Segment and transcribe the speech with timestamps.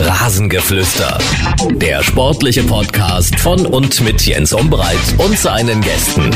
[0.00, 1.18] Rasengeflüster.
[1.76, 6.30] Der sportliche Podcast von und mit Jens Umbreit und seinen Gästen.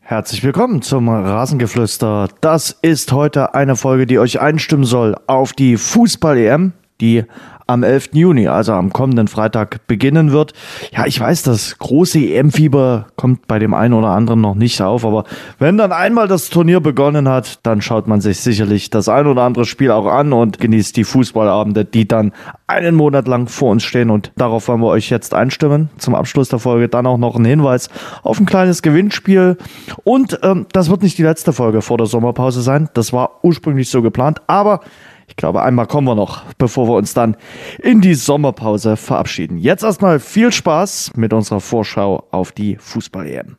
[0.00, 2.28] Herzlich willkommen zum Rasengeflüster.
[2.42, 7.24] Das ist heute eine Folge, die euch einstimmen soll auf die Fußball-EM, die
[7.70, 8.10] am 11.
[8.12, 10.52] Juni, also am kommenden Freitag, beginnen wird.
[10.92, 15.04] Ja, ich weiß, das große EM-Fieber kommt bei dem einen oder anderen noch nicht auf,
[15.04, 15.24] aber
[15.58, 19.42] wenn dann einmal das Turnier begonnen hat, dann schaut man sich sicherlich das ein oder
[19.42, 22.32] andere Spiel auch an und genießt die Fußballabende, die dann
[22.66, 25.90] einen Monat lang vor uns stehen und darauf wollen wir euch jetzt einstimmen.
[25.98, 27.88] Zum Abschluss der Folge dann auch noch ein Hinweis
[28.24, 29.56] auf ein kleines Gewinnspiel
[30.02, 32.88] und ähm, das wird nicht die letzte Folge vor der Sommerpause sein.
[32.94, 34.80] Das war ursprünglich so geplant, aber
[35.30, 37.36] ich glaube, einmal kommen wir noch, bevor wir uns dann
[37.78, 39.58] in die Sommerpause verabschieden.
[39.58, 43.56] Jetzt erstmal viel Spaß mit unserer Vorschau auf die Fußball-EM.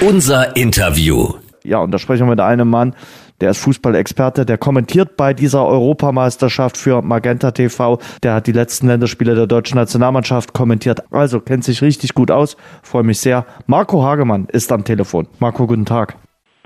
[0.00, 1.34] Unser Interview.
[1.64, 2.94] Ja, und da sprechen wir mit einem Mann,
[3.40, 7.98] der ist Fußballexperte, der kommentiert bei dieser Europameisterschaft für Magenta TV.
[8.24, 11.12] Der hat die letzten Länderspiele der deutschen Nationalmannschaft kommentiert.
[11.12, 12.56] Also kennt sich richtig gut aus.
[12.82, 13.46] Freue mich sehr.
[13.66, 15.28] Marco Hagemann ist am Telefon.
[15.38, 16.16] Marco, guten Tag.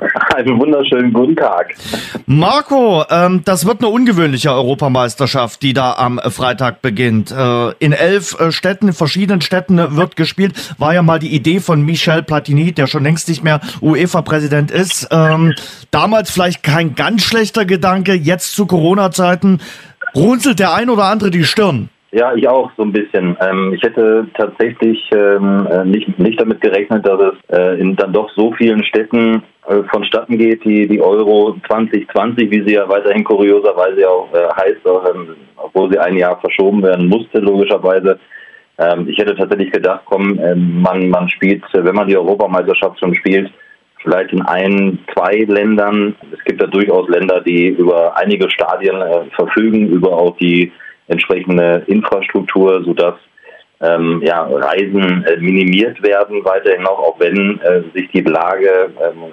[0.34, 1.75] Einen wunderschönen guten Tag.
[2.27, 7.31] Marco, ähm, das wird eine ungewöhnliche Europameisterschaft, die da am Freitag beginnt.
[7.31, 10.75] Äh, in elf äh, Städten, in verschiedenen Städten wird gespielt.
[10.78, 15.08] War ja mal die Idee von Michel Platini, der schon längst nicht mehr UEFA-Präsident ist.
[15.11, 15.55] Ähm,
[15.91, 18.14] damals vielleicht kein ganz schlechter Gedanke.
[18.14, 19.61] Jetzt zu Corona-Zeiten
[20.14, 21.89] runzelt der ein oder andere die Stirn.
[22.14, 23.36] Ja, ich auch so ein bisschen.
[23.41, 28.12] Ähm, ich hätte tatsächlich ähm, äh, nicht, nicht damit gerechnet, dass es äh, in dann
[28.12, 29.42] doch so vielen Städten
[29.91, 35.08] vonstatten geht, die, die Euro 2020, wie sie ja weiterhin kurioserweise auch äh, heißt, auch,
[35.08, 38.18] ähm, obwohl sie ein Jahr verschoben werden musste, logischerweise.
[38.78, 43.14] Ähm, ich hätte tatsächlich gedacht, komm, ähm, man, man spielt, wenn man die Europameisterschaft schon
[43.14, 43.52] spielt,
[44.02, 46.16] vielleicht in ein, zwei Ländern.
[46.33, 50.72] Es gibt ja durchaus Länder, die über einige Stadien äh, verfügen, über auch die
[51.06, 53.14] entsprechende Infrastruktur, sodass
[53.80, 59.33] ähm, ja, Reisen äh, minimiert werden, weiterhin noch, auch wenn äh, sich die Lage ähm,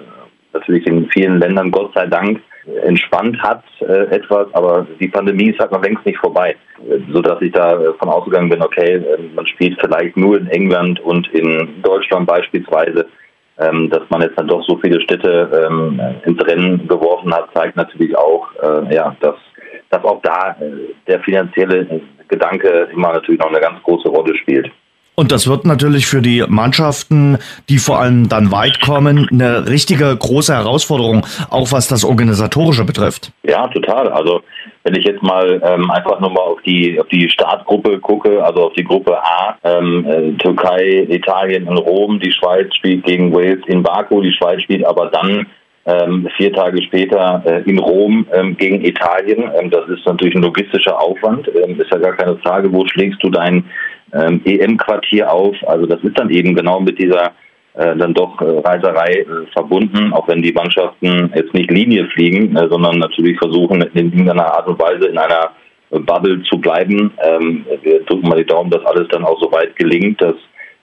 [0.52, 2.40] natürlich in vielen Ländern Gott sei Dank
[2.84, 6.56] entspannt hat äh, etwas, aber die Pandemie ist halt noch längst nicht vorbei,
[6.88, 10.46] äh, sodass ich da äh, von ausgegangen bin, okay, äh, man spielt vielleicht nur in
[10.48, 13.06] England und in Deutschland beispielsweise.
[13.58, 17.76] Ähm, dass man jetzt dann doch so viele Städte ähm, ins Rennen geworfen hat, zeigt
[17.76, 19.34] natürlich auch, äh, ja, dass
[19.90, 20.56] dass auch da
[21.06, 24.70] der finanzielle Gedanke immer natürlich noch eine ganz große Rolle spielt.
[25.20, 27.36] Und das wird natürlich für die Mannschaften,
[27.68, 33.30] die vor allem dann weit kommen, eine richtige große Herausforderung, auch was das Organisatorische betrifft.
[33.42, 34.08] Ja, total.
[34.08, 34.40] Also
[34.82, 38.68] wenn ich jetzt mal ähm, einfach nur mal auf die auf die Startgruppe gucke, also
[38.68, 43.60] auf die Gruppe A, ähm, äh, Türkei, Italien in Rom, die Schweiz spielt gegen Wales
[43.66, 45.44] in Baku, die Schweiz spielt aber dann
[45.84, 49.50] ähm, vier Tage später äh, in Rom ähm, gegen Italien.
[49.60, 51.46] Ähm, das ist natürlich ein logistischer Aufwand.
[51.48, 53.64] Ähm, ist ja gar keine Frage, wo schlägst du dein
[54.12, 55.56] ähm, EM-Quartier auf?
[55.66, 57.32] Also das ist dann eben genau mit dieser
[57.74, 62.56] äh, dann doch äh, Reiserei äh, verbunden, auch wenn die Mannschaften jetzt nicht Linie fliegen,
[62.56, 65.50] äh, sondern natürlich versuchen in irgendeiner Art und Weise in einer
[65.90, 67.12] Bubble zu bleiben.
[67.22, 70.36] Ähm, wir drücken mal die Daumen, dass alles dann auch so weit gelingt, dass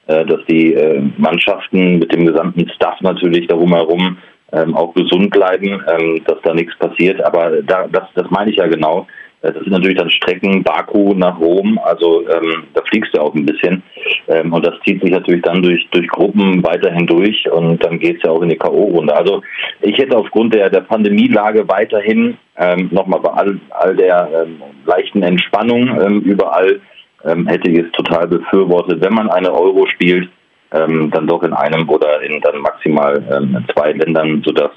[0.08, 4.18] äh, dass die äh, Mannschaften mit dem gesamten Staff natürlich darum herum
[4.54, 7.22] ähm, auch gesund bleiben, ähm, dass da nichts passiert.
[7.26, 9.06] Aber da, das, das meine ich ja genau.
[9.42, 13.46] Das sind natürlich dann Strecken Baku nach Rom, also ähm, da fliegst du auch ein
[13.46, 13.84] bisschen.
[14.28, 18.18] Ähm, und das zieht sich natürlich dann durch, durch Gruppen weiterhin durch und dann geht
[18.18, 19.12] es ja auch in die K.O.-Runde.
[19.12, 19.44] Also
[19.82, 25.22] ich hätte aufgrund der, der Pandemielage weiterhin ähm, nochmal bei all, all der ähm, leichten
[25.22, 26.82] Entspannung ähm, überall
[27.24, 30.30] ähm, hätte ich es total befürwortet, wenn man eine Euro spielt,
[30.72, 34.72] ähm, dann doch in einem oder in dann maximal ähm, zwei Ländern, sodass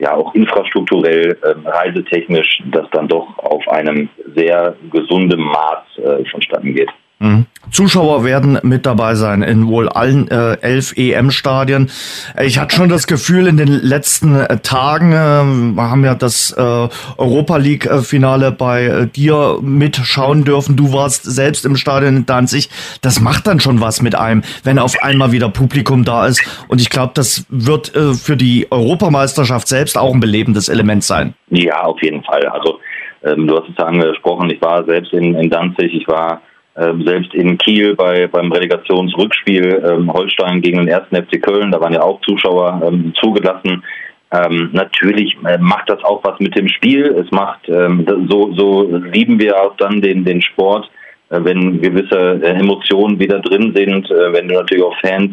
[0.00, 6.74] ja auch infrastrukturell, ähm, reisetechnisch das dann doch auf einem sehr gesunden Maß äh, vonstatten
[6.74, 6.90] geht.
[7.20, 7.44] Mhm.
[7.70, 11.90] Zuschauer werden mit dabei sein in wohl allen äh, elf EM-Stadien.
[12.42, 16.50] Ich hatte schon das Gefühl, in den letzten äh, Tagen, äh, wir haben ja das
[16.52, 16.88] äh,
[17.18, 20.76] Europa League-Finale bei äh, dir mitschauen dürfen.
[20.76, 22.70] Du warst selbst im Stadion in Danzig.
[23.02, 26.42] Das macht dann schon was mit einem, wenn auf einmal wieder Publikum da ist.
[26.68, 31.34] Und ich glaube, das wird äh, für die Europameisterschaft selbst auch ein belebendes Element sein.
[31.50, 32.46] Ja, auf jeden Fall.
[32.46, 32.80] Also
[33.22, 36.40] ähm, du hast es angesprochen, ich war selbst in, in Danzig, ich war
[36.76, 41.80] ähm, selbst in Kiel bei, beim Relegationsrückspiel ähm, Holstein gegen den ersten FC Köln, da
[41.80, 43.82] waren ja auch Zuschauer ähm, zugelassen.
[44.32, 47.04] Ähm, natürlich äh, macht das auch was mit dem Spiel.
[47.06, 50.88] Es macht ähm, so, so lieben wir auch dann den, den Sport,
[51.30, 55.32] äh, wenn gewisse äh, Emotionen wieder drin sind, äh, wenn du natürlich auch Fans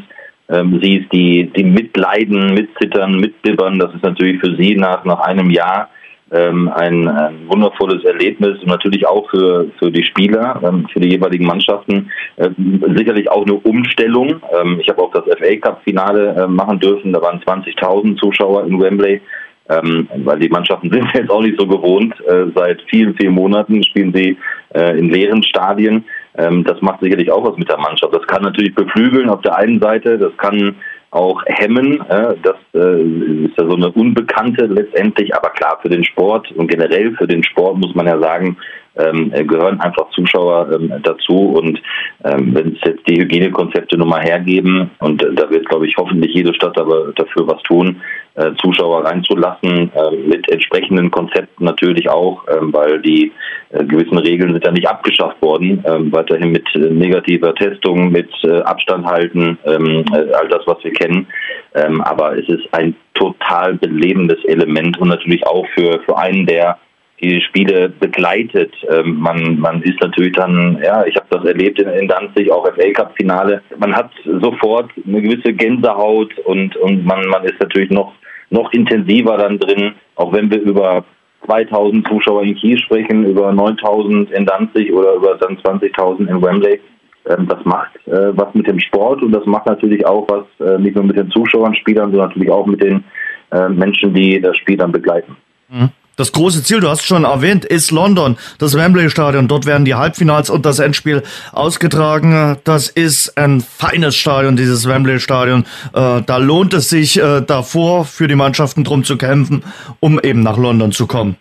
[0.50, 3.78] ähm, siehst, die, die mitleiden, mitzittern, mitbibbern.
[3.78, 5.90] Das ist natürlich für sie nach, nach einem Jahr
[6.32, 11.10] ähm, ein, ein, wundervolles Erlebnis und natürlich auch für, für die Spieler, ähm, für die
[11.10, 12.12] jeweiligen Mannschaften.
[12.36, 12.50] Äh,
[12.96, 14.42] sicherlich auch eine Umstellung.
[14.60, 17.14] Ähm, ich habe auch das FA Cup Finale äh, machen dürfen.
[17.14, 19.22] Da waren 20.000 Zuschauer in Wembley.
[19.70, 22.14] Ähm, weil die Mannschaften sind jetzt auch nicht so gewohnt.
[22.22, 24.38] Äh, seit vielen, vielen Monaten spielen sie
[24.74, 26.06] äh, in leeren Stadien.
[26.38, 28.14] Ähm, das macht sicherlich auch was mit der Mannschaft.
[28.14, 30.76] Das kann natürlich beflügeln auf der einen Seite, das kann
[31.12, 32.04] auch hemmen.
[32.08, 33.02] Das äh,
[33.46, 37.44] ist ja so eine Unbekannte letztendlich, aber klar für den Sport und generell für den
[37.44, 38.58] Sport muss man ja sagen,
[38.98, 41.56] ähm, gehören einfach Zuschauer ähm, dazu.
[41.58, 41.82] Und
[42.24, 45.96] ähm, wenn es jetzt die Hygienekonzepte nun mal hergeben, und äh, da wird, glaube ich,
[45.98, 48.02] hoffentlich jede Stadt aber dafür was tun,
[48.36, 53.32] äh, Zuschauer reinzulassen, äh, mit entsprechenden Konzepten natürlich auch, äh, weil die
[53.72, 58.28] äh, gewissen Regeln sind ja nicht abgeschafft worden, ähm, weiterhin mit äh, negativer Testung, mit
[58.66, 61.28] Abstand halten, ähm, all das, was wir kennen.
[61.74, 66.78] Ähm, aber es ist ein total belebendes Element und natürlich auch für, für einen, der
[67.22, 68.74] die Spiele begleitet.
[68.90, 72.66] Ähm, man, man ist natürlich dann, ja, ich habe das erlebt in, in Danzig, auch
[72.66, 73.62] FA Cup Finale.
[73.78, 74.12] Man hat
[74.42, 78.14] sofort eine gewisse Gänsehaut und, und man, man ist natürlich noch,
[78.50, 81.04] noch intensiver dann drin, auch wenn wir über
[81.46, 86.80] 2000 Zuschauer in Kiel sprechen, über 9000 in Danzig oder über dann 20.000 in Wembley.
[87.28, 90.78] Ähm, das macht äh, was mit dem Sport und das macht natürlich auch was äh,
[90.80, 93.04] nicht nur mit den Zuschauern, Spielern, sondern natürlich auch mit den
[93.52, 95.36] äh, Menschen, die das Spiel dann begleiten.
[95.70, 95.90] Mhm.
[96.18, 99.48] Das große Ziel, du hast schon erwähnt, ist London, das Wembley Stadion.
[99.48, 101.22] Dort werden die Halbfinals und das Endspiel
[101.54, 102.58] ausgetragen.
[102.64, 105.64] Das ist ein feines Stadion, dieses Wembley Stadion.
[105.94, 109.64] Äh, da lohnt es sich äh, davor für die Mannschaften drum zu kämpfen,
[110.00, 111.38] um eben nach London zu kommen.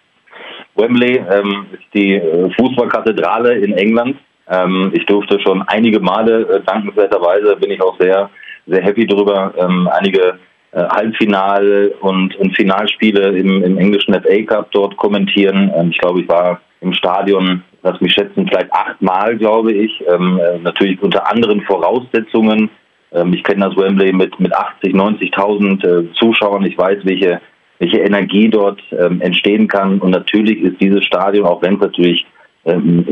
[0.75, 4.19] Wembley ähm, ist die äh, Fußballkathedrale in England.
[4.51, 8.29] Ähm, ich durfte schon einige Male, äh, dankenswerterweise bin ich auch sehr,
[8.67, 10.39] sehr happy drüber, ähm, einige
[10.73, 15.73] äh, Halbfinal und, und Finalspiele im, im englischen FA Cup dort kommentieren.
[15.77, 20.03] Ähm, ich glaube, ich war im Stadion, lass mich schätzen, vielleicht achtmal, glaube ich.
[20.09, 22.71] Ähm, äh, natürlich unter anderen Voraussetzungen.
[23.13, 26.65] Ähm, ich kenne das Wembley mit, mit 80, 90.000 äh, Zuschauern.
[26.65, 27.41] Ich weiß, welche,
[27.79, 29.99] welche Energie dort ähm, entstehen kann.
[29.99, 32.27] Und natürlich ist dieses Stadion, auch wenn es natürlich
[32.67, 33.05] ähm,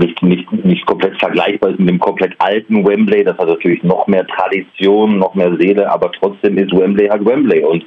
[0.00, 3.24] nicht, nicht, nicht komplett vergleichbar ist mit dem komplett alten Wembley.
[3.24, 7.62] Das hat natürlich noch mehr Tradition, noch mehr Seele, aber trotzdem ist Wembley halt Wembley.
[7.64, 7.86] Und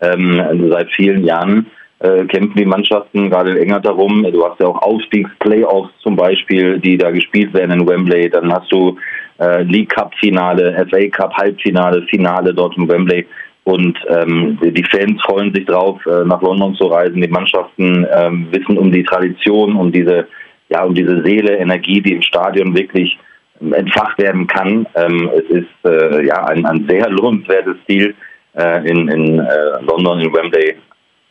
[0.00, 1.66] ähm, seit vielen Jahren
[1.98, 4.24] äh, kämpfen die Mannschaften gerade in England darum.
[4.32, 8.30] Du hast ja auch Aufstiegsplayoffs zum Beispiel, die da gespielt werden in Wembley.
[8.30, 8.96] Dann hast du
[9.38, 13.26] äh, League Cup Finale, FA Cup Halbfinale, Finale dort in Wembley.
[13.64, 17.20] Und ähm, die Fans freuen sich drauf, äh, nach London zu reisen.
[17.20, 20.26] Die Mannschaften ähm, wissen um die Tradition, um diese
[20.72, 23.18] ja, um diese Seele, Energie, die im Stadion wirklich
[23.60, 24.86] ähm, entfacht werden kann.
[24.94, 28.14] Ähm, es ist äh, ja ein, ein sehr lohnenswertes Ziel
[28.56, 30.74] äh, in, in äh, London, in Wembley.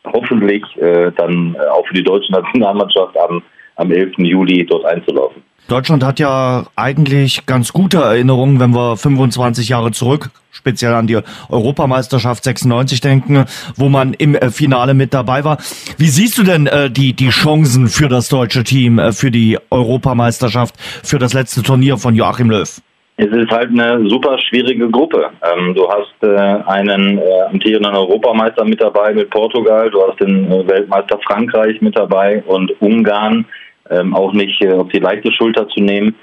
[0.04, 3.42] Hoffentlich äh, dann auch für die deutsche Nationalmannschaft am,
[3.76, 4.18] am 11.
[4.18, 5.42] Juli dort einzulaufen.
[5.68, 11.18] Deutschland hat ja eigentlich ganz gute Erinnerungen, wenn wir 25 Jahre zurück, speziell an die
[11.48, 13.44] Europameisterschaft 96 denken,
[13.76, 15.58] wo man im äh, Finale mit dabei war.
[15.98, 19.58] Wie siehst du denn äh, die, die Chancen für das deutsche Team, äh, für die
[19.70, 22.80] Europameisterschaft, für das letzte Turnier von Joachim Löw?
[23.18, 25.30] Es ist halt eine super schwierige Gruppe.
[25.42, 26.36] Ähm, du hast äh,
[26.66, 31.96] einen äh, amtierenden Europameister mit dabei mit Portugal, du hast den äh, Weltmeister Frankreich mit
[31.96, 33.44] dabei und Ungarn
[33.92, 36.14] ähm, auch nicht äh, auf die leichte Schulter zu nehmen.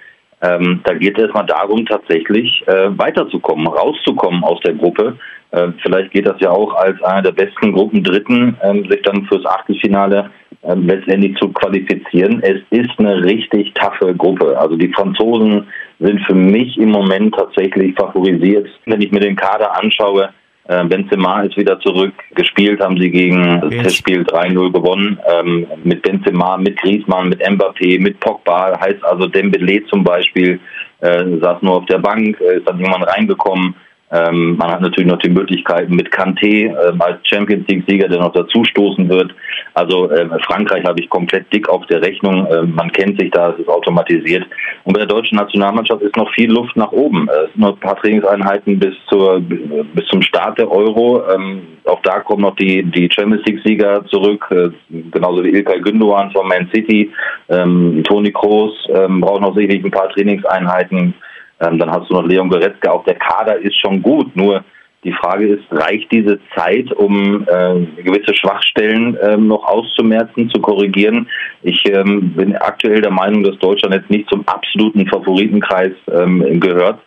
[0.42, 5.18] Ähm, da geht es erstmal darum, tatsächlich äh, weiterzukommen, rauszukommen aus der Gruppe.
[5.52, 9.26] Äh, vielleicht geht das ja auch als einer der besten Gruppen Dritten, ähm, sich dann
[9.26, 10.30] fürs Achtelfinale
[10.62, 12.42] äh, letztendlich zu qualifizieren.
[12.42, 14.58] Es ist eine richtig taffe Gruppe.
[14.58, 15.68] Also die Franzosen
[16.00, 18.68] sind für mich im Moment tatsächlich favorisiert.
[18.86, 20.30] Wenn ich mir den Kader anschaue,
[20.70, 22.14] äh, Benzema ist wieder zurück.
[22.36, 25.20] Gespielt haben sie gegen das Testspiel 3-0 gewonnen.
[25.28, 28.80] Ähm, mit Benzema, mit Griezmann, mit Mbappé, mit Pogba.
[28.80, 30.60] Heißt also Dembele zum Beispiel
[31.02, 33.74] äh, saß nur auf der Bank, äh, ist dann irgendwann reingekommen.
[34.12, 38.34] Ähm, man hat natürlich noch die Möglichkeiten mit Kanté äh, als Champions League-Sieger, der noch
[38.34, 39.34] dazu stoßen wird.
[39.76, 42.48] Also äh, Frankreich habe ich komplett dick auf der Rechnung.
[42.48, 44.46] Äh, man kennt sich da, es ist automatisiert.
[44.84, 47.30] Und bei der deutschen Nationalmannschaft ist noch viel Luft nach oben.
[47.30, 51.24] Es sind noch ein paar Trainingseinheiten bis zur bis zum Start der Euro.
[51.32, 54.70] Ähm, auch da kommen noch die die Champions League-Sieger zurück, äh,
[55.12, 57.12] genauso wie Ilkay Gündoğan von Man City.
[57.50, 61.14] Ähm, Toni Kroos ähm, braucht noch sicherlich ein paar Trainingseinheiten.
[61.62, 62.92] Ähm, dann hast du noch Leon Goretzka.
[62.92, 64.36] Auch der Kader ist schon gut.
[64.36, 64.64] Nur
[65.04, 71.28] die Frage ist, reicht diese Zeit, um äh, gewisse Schwachstellen ähm, noch auszumerzen, zu korrigieren?
[71.64, 77.00] Ich ähm, bin aktuell der Meinung, dass Deutschland jetzt nicht zum absoluten Favoritenkreis ähm, gehört.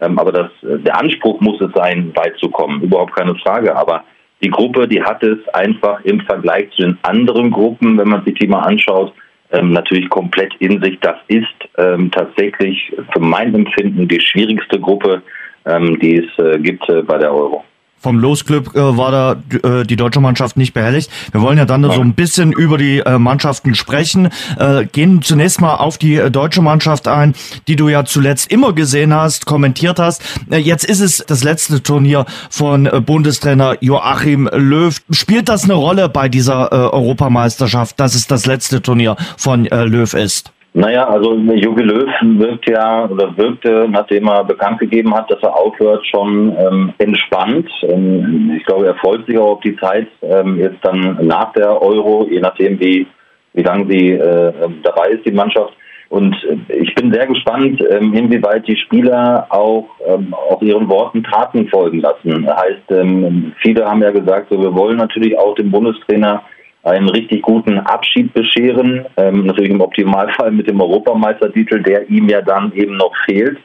[0.00, 2.82] Ähm, aber das, der Anspruch muss es sein, weit zu kommen.
[2.82, 3.74] Überhaupt keine Frage.
[3.76, 4.04] Aber
[4.42, 8.34] die Gruppe, die hat es einfach im Vergleich zu den anderen Gruppen, wenn man sich
[8.34, 9.12] die mal anschaut,
[9.52, 10.98] ähm, natürlich komplett in sich.
[11.00, 11.46] Das ist
[11.78, 15.22] ähm, tatsächlich für mein Empfinden die schwierigste Gruppe,
[15.66, 17.64] ähm, die es äh, gibt äh, bei der Euro.
[18.00, 21.10] Vom Losglück äh, war da äh, die deutsche Mannschaft nicht behelligt.
[21.32, 24.30] Wir wollen ja dann so ein bisschen über die äh, Mannschaften sprechen.
[24.58, 27.34] Äh, gehen zunächst mal auf die äh, deutsche Mannschaft ein,
[27.68, 30.22] die du ja zuletzt immer gesehen hast, kommentiert hast.
[30.50, 34.96] Äh, jetzt ist es das letzte Turnier von äh, Bundestrainer Joachim Löw.
[35.10, 39.84] Spielt das eine Rolle bei dieser äh, Europameisterschaft, dass es das letzte Turnier von äh,
[39.84, 40.52] Löw ist?
[40.72, 42.08] Naja, also Jogi Löw
[42.38, 47.68] wirkt ja oder wirkte, nachdem er bekannt gegeben hat, dass er aufhört, schon ähm, entspannt.
[47.82, 51.82] Ähm, ich glaube, er freut sich auch auf die Zeit ähm, jetzt dann nach der
[51.82, 53.06] Euro, je nachdem wie,
[53.54, 54.52] wie lange sie äh,
[54.84, 55.74] dabei ist, die Mannschaft.
[56.08, 61.24] Und äh, ich bin sehr gespannt, ähm, inwieweit die Spieler auch ähm, auch ihren Worten
[61.24, 62.46] Taten folgen lassen.
[62.46, 66.44] Heißt, ähm, viele haben ja gesagt, so, wir wollen natürlich auch dem Bundestrainer
[66.82, 69.04] einen richtig guten Abschied bescheren.
[69.16, 73.58] Ähm, natürlich im Optimalfall mit dem Europameistertitel, der ihm ja dann eben noch fehlt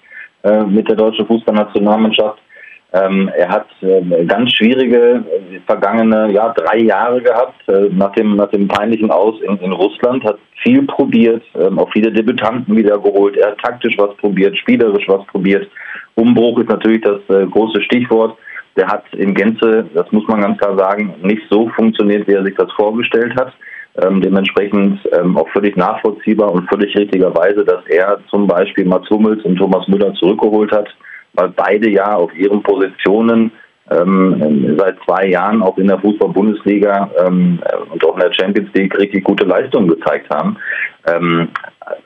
[0.43, 2.39] äh, mit der deutschen Fußballnationalmannschaft.
[2.93, 8.36] Ähm, er hat äh, ganz schwierige äh, vergangene ja, drei Jahre gehabt äh, nach, dem,
[8.36, 13.36] nach dem peinlichen Aus in, in Russland, hat viel probiert, ähm, auch viele Debütanten wiedergeholt.
[13.38, 15.67] Er hat taktisch was probiert, spielerisch was probiert.
[16.15, 18.38] Umbruch ist natürlich das äh, große Stichwort
[18.75, 22.44] der hat in Gänze, das muss man ganz klar sagen, nicht so funktioniert, wie er
[22.44, 23.53] sich das vorgestellt hat.
[24.01, 29.44] Ähm, dementsprechend ähm, auch völlig nachvollziehbar und völlig richtigerweise, dass er zum Beispiel Mats Hummels
[29.46, 30.89] und Thomas Müller zurückgeholt hat,
[31.34, 33.51] weil beide ja auf ihren Positionen
[33.89, 37.60] ähm, seit zwei Jahren auch in der Fußball-Bundesliga ähm,
[37.91, 40.58] und auch in der Champions League richtig gute Leistungen gezeigt haben.
[41.08, 41.50] Ähm,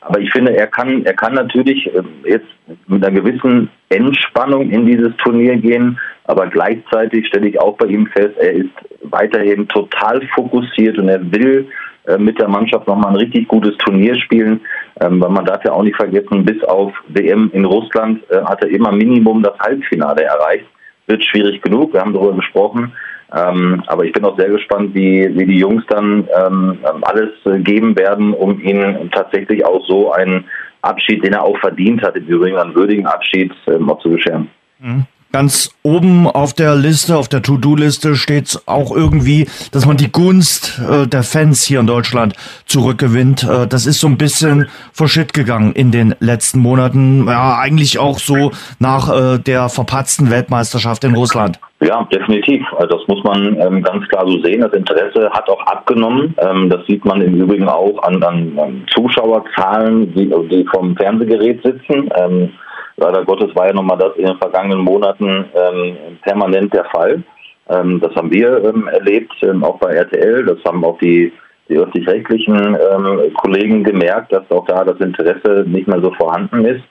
[0.01, 2.47] aber ich finde, er kann, er kann natürlich äh, jetzt
[2.87, 8.07] mit einer gewissen Entspannung in dieses Turnier gehen, aber gleichzeitig stelle ich auch bei ihm
[8.07, 8.69] fest, er ist
[9.03, 11.67] weiterhin total fokussiert und er will
[12.07, 14.61] äh, mit der Mannschaft nochmal ein richtig gutes Turnier spielen,
[15.01, 18.63] ähm, weil man darf ja auch nicht vergessen, bis auf WM in Russland äh, hat
[18.63, 20.65] er immer Minimum das Halbfinale erreicht.
[21.07, 22.91] Wird schwierig genug, wir haben darüber gesprochen.
[23.35, 27.59] Ähm, aber ich bin auch sehr gespannt, wie, wie die Jungs dann ähm, alles äh,
[27.59, 30.45] geben werden, um ihn tatsächlich auch so einen
[30.81, 34.49] Abschied, den er auch verdient hat, im Übrigen einen würdigen Abschied, ähm, auch zu bescheren.
[34.79, 35.05] Mhm.
[35.31, 40.81] Ganz oben auf der Liste, auf der To-Do-Liste steht auch irgendwie, dass man die Gunst
[40.89, 42.33] äh, der Fans hier in Deutschland
[42.65, 43.43] zurückgewinnt.
[43.43, 47.27] Äh, das ist so ein bisschen verschitt gegangen in den letzten Monaten.
[47.27, 51.59] Ja, eigentlich auch so nach äh, der verpatzten Weltmeisterschaft in Russland.
[51.81, 52.61] Ja, definitiv.
[52.73, 54.61] Also das muss man ähm, ganz klar so sehen.
[54.61, 56.35] Das Interesse hat auch abgenommen.
[56.37, 61.63] Ähm, das sieht man im Übrigen auch an, an, an Zuschauerzahlen, die, die vom Fernsehgerät
[61.63, 62.09] sitzen.
[62.17, 62.51] Ähm,
[62.99, 67.23] Leider Gottes war ja nochmal das in den vergangenen Monaten ähm, permanent der Fall.
[67.69, 69.31] Ähm, das haben wir ähm, erlebt,
[69.61, 70.45] auch bei RTL.
[70.45, 71.31] Das haben auch die,
[71.69, 72.77] die öffentlich-rechtlichen
[73.35, 76.83] Kollegen gemerkt, dass auch da das Interesse nicht mehr so vorhanden ist.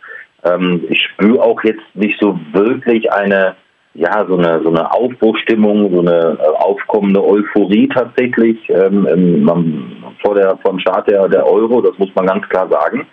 [0.89, 3.57] Ich spüre auch jetzt nicht so wirklich eine,
[3.99, 9.51] ja, so eine, so eine Aufbruchstimmung, so eine äh, aufkommende Euphorie tatsächlich ähm,
[10.23, 11.81] vor der, vom Start der, der Euro.
[11.81, 13.07] Das muss man ganz klar sagen.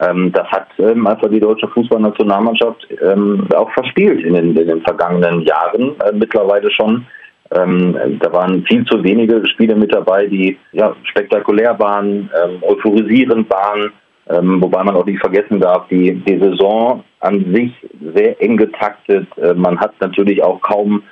[0.00, 4.82] Ähm, das hat ähm, einfach die deutsche Fußballnationalmannschaft ähm, auch verspielt in den, in den
[4.82, 7.04] vergangenen Jahren äh, mittlerweile schon.
[7.50, 13.50] Ähm, da waren viel zu wenige Spiele mit dabei, die ja, spektakulär waren, ähm, euphorisierend
[13.50, 13.90] waren,
[14.30, 17.72] ähm, wobei man auch nicht vergessen darf, die, die Saison an sich
[18.14, 19.26] sehr eng getaktet.
[19.38, 21.02] Äh, man hat natürlich auch kaum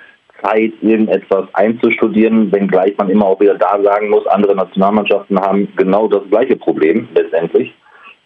[0.43, 6.09] Zeit, irgendetwas einzustudieren, wenngleich man immer auch wieder da sagen muss, andere Nationalmannschaften haben genau
[6.09, 7.75] das gleiche Problem letztendlich.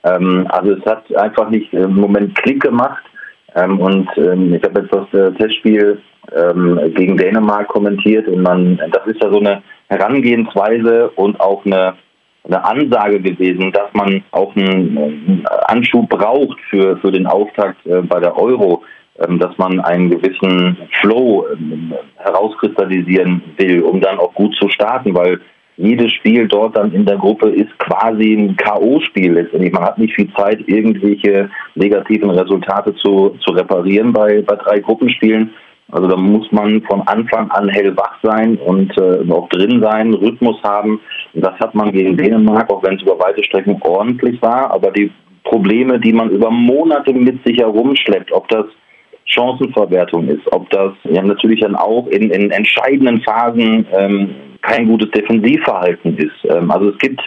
[0.05, 3.05] Ähm, also es hat einfach nicht im Moment Klick gemacht.
[3.55, 6.01] Ähm, und ähm, ich habe jetzt das äh, Testspiel
[6.35, 11.95] ähm, gegen Dänemark kommentiert und man, das ist ja so eine Herangehensweise und auch eine,
[12.45, 18.03] eine Ansage gewesen, dass man auch einen, einen Anschub braucht für, für den Auftakt äh,
[18.03, 18.83] bei der Euro,
[19.19, 25.15] ähm, dass man einen gewissen Flow ähm, herauskristallisieren will, um dann auch gut zu starten,
[25.15, 25.41] weil
[25.77, 29.73] jedes Spiel dort dann in der Gruppe ist quasi ein K.O.-Spiel letztendlich.
[29.73, 35.51] Man hat nicht viel Zeit, irgendwelche negativen Resultate zu, zu reparieren bei, bei drei Gruppenspielen.
[35.91, 40.63] Also da muss man von Anfang an hellwach sein und äh, noch drin sein, Rhythmus
[40.63, 41.01] haben.
[41.35, 44.71] Das hat man gegen Dänemark, auch wenn es über weite Strecken ordentlich war.
[44.71, 45.11] Aber die
[45.45, 48.67] Probleme, die man über Monate mit sich herumschleppt, ob das
[49.27, 54.31] Chancenverwertung ist, ob das ja natürlich dann auch in, in entscheidenden Phasen ähm,
[54.63, 56.45] kein gutes Defensivverhalten ist.
[56.45, 57.21] Ähm, also es gibt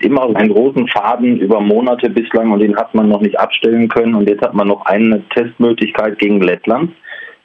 [0.00, 4.14] immer einen großen Faden über Monate bislang und den hat man noch nicht abstellen können
[4.14, 6.92] und jetzt hat man noch eine Testmöglichkeit gegen Lettland.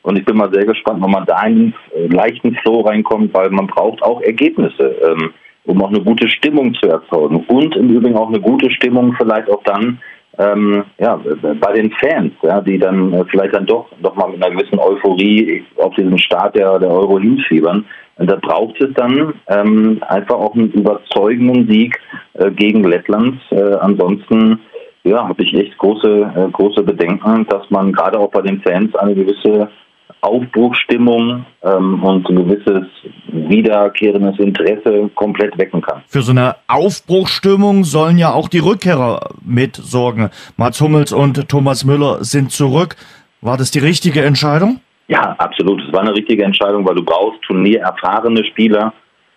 [0.03, 3.49] Und ich bin mal sehr gespannt, wenn man da in einen leichten Flow reinkommt, weil
[3.49, 5.33] man braucht auch Ergebnisse, ähm,
[5.65, 7.43] um auch eine gute Stimmung zu erzeugen.
[7.47, 9.99] Und im Übrigen auch eine gute Stimmung vielleicht auch dann
[10.39, 11.19] ähm, ja,
[11.59, 14.79] bei den Fans, ja, die dann äh, vielleicht dann doch noch mal mit einer gewissen
[14.79, 17.85] Euphorie auf diesen Start der, der Euro hinfiebern.
[18.17, 21.99] Und da braucht es dann ähm, einfach auch einen überzeugenden Sieg
[22.33, 23.39] äh, gegen Lettland.
[23.51, 24.59] Äh, ansonsten
[25.03, 28.95] ja, habe ich echt große, äh, große Bedenken, dass man gerade auch bei den Fans
[28.95, 29.69] eine gewisse
[30.23, 32.87] Aufbruchsstimmung ähm, und ein gewisses
[33.27, 36.01] wiederkehrendes Interesse komplett wecken kann.
[36.07, 40.29] Für so eine Aufbruchsstimmung sollen ja auch die Rückkehrer mitsorgen.
[40.55, 42.95] Mats Hummels und Thomas Müller sind zurück.
[43.41, 44.79] War das die richtige Entscheidung?
[45.09, 45.81] Ja, absolut.
[45.85, 48.93] Es war eine richtige Entscheidung, weil du brauchst turniererfahrene Spieler.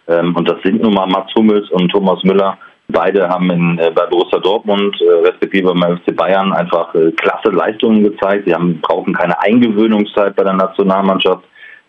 [0.06, 2.56] Ähm, und das sind nun mal Mats Hummels und Thomas Müller.
[2.88, 7.50] Beide haben in, äh, bei Borussia Dortmund, äh, respektive beim FC Bayern, einfach äh, klasse
[7.50, 8.44] Leistungen gezeigt.
[8.46, 11.44] Sie haben, brauchen keine Eingewöhnungszeit bei der Nationalmannschaft.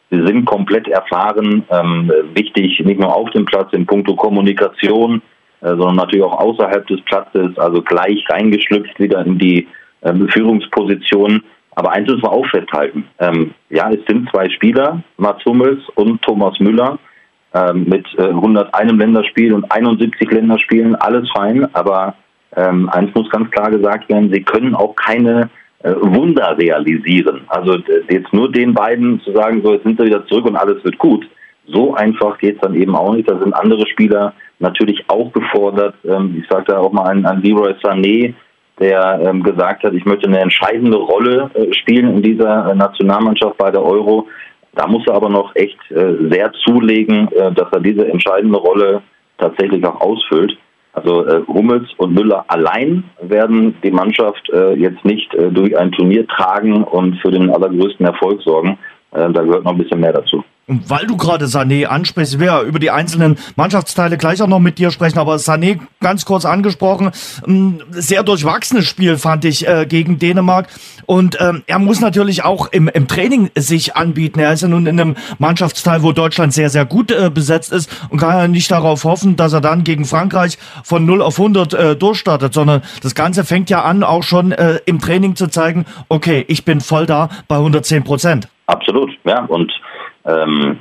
[0.10, 5.22] Sie sind komplett erfahren, ähm, wichtig nicht nur auf dem Platz in puncto Kommunikation,
[5.62, 9.68] äh, sondern natürlich auch außerhalb des Platzes, also gleich reingeschlüpft wieder in die
[10.02, 11.44] äh, Führungsposition.
[11.76, 13.08] Aber eins müssen wir auch festhalten.
[13.20, 16.98] Ähm, ja, es sind zwei Spieler, Mats Hummels und Thomas Müller,
[17.58, 21.68] ähm, mit äh, 101 Länderspiel und 71 Länderspielen, alles fein.
[21.74, 22.16] Aber
[22.56, 25.50] ähm, eins muss ganz klar gesagt werden, sie können auch keine
[25.84, 27.42] äh, Wunder realisieren.
[27.48, 27.78] Also
[28.10, 30.98] jetzt nur den beiden zu sagen, so jetzt sind sie wieder zurück und alles wird
[30.98, 31.28] gut.
[31.68, 33.30] So einfach geht es dann eben auch nicht.
[33.30, 35.96] Da sind andere Spieler natürlich auch gefordert.
[36.06, 38.34] Ähm, ich sage da auch mal an, an Leroy Sané,
[38.80, 43.58] der ähm, gesagt hat, ich möchte eine entscheidende Rolle äh, spielen in dieser äh, Nationalmannschaft
[43.58, 44.28] bei der Euro.
[44.78, 49.02] Da muss er aber noch echt äh, sehr zulegen, äh, dass er diese entscheidende Rolle
[49.40, 50.56] tatsächlich auch ausfüllt.
[50.94, 55.92] Also äh, Hummels und Müller allein werden die Mannschaft äh, jetzt nicht äh, durch ein
[55.92, 58.78] Turnier tragen und für den allergrößten Erfolg sorgen.
[59.12, 60.44] Äh, da gehört noch ein bisschen mehr dazu.
[60.70, 64.80] Und weil du gerade Sané ansprichst, ja über die einzelnen Mannschaftsteile gleich auch noch mit
[64.80, 67.12] dir sprechen, aber Sané ganz kurz angesprochen,
[67.48, 70.68] ein sehr durchwachsenes Spiel fand ich äh, gegen Dänemark
[71.06, 74.42] und ähm, er muss natürlich auch im, im Training sich anbieten.
[74.42, 77.90] Er ist ja nun in einem Mannschaftsteil, wo Deutschland sehr, sehr gut äh, besetzt ist
[78.10, 81.74] und kann ja nicht darauf hoffen, dass er dann gegen Frankreich von 0 auf 100
[81.74, 85.86] äh, durchstartet, sondern das Ganze fängt ja an, auch schon äh, im Training zu zeigen,
[86.10, 88.50] okay, ich bin voll da bei 110 Prozent.
[88.66, 89.46] Absolut, ja.
[89.46, 89.72] Und
[90.28, 90.78] ähm,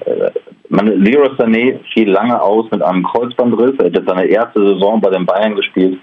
[0.69, 3.79] Leroy Sané fiel lange aus mit einem Kreuzbandriss.
[3.79, 5.99] Er hat seine erste Saison bei den Bayern gespielt.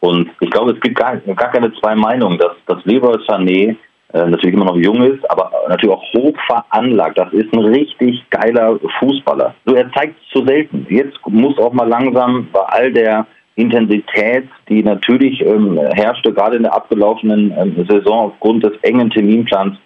[0.00, 3.76] Und ich glaube, es gibt gar, gar keine zwei Meinungen, dass, dass Leroy Sané
[4.12, 7.18] äh, natürlich immer noch jung ist, aber natürlich auch hoch veranlagt.
[7.18, 9.54] Das ist ein richtig geiler Fußballer.
[9.64, 10.86] So, er zeigt es zu selten.
[10.90, 16.62] Jetzt muss auch mal langsam bei all der Intensität, die natürlich ähm, herrschte, gerade in
[16.62, 19.76] der abgelaufenen ähm, Saison aufgrund des engen Terminplans,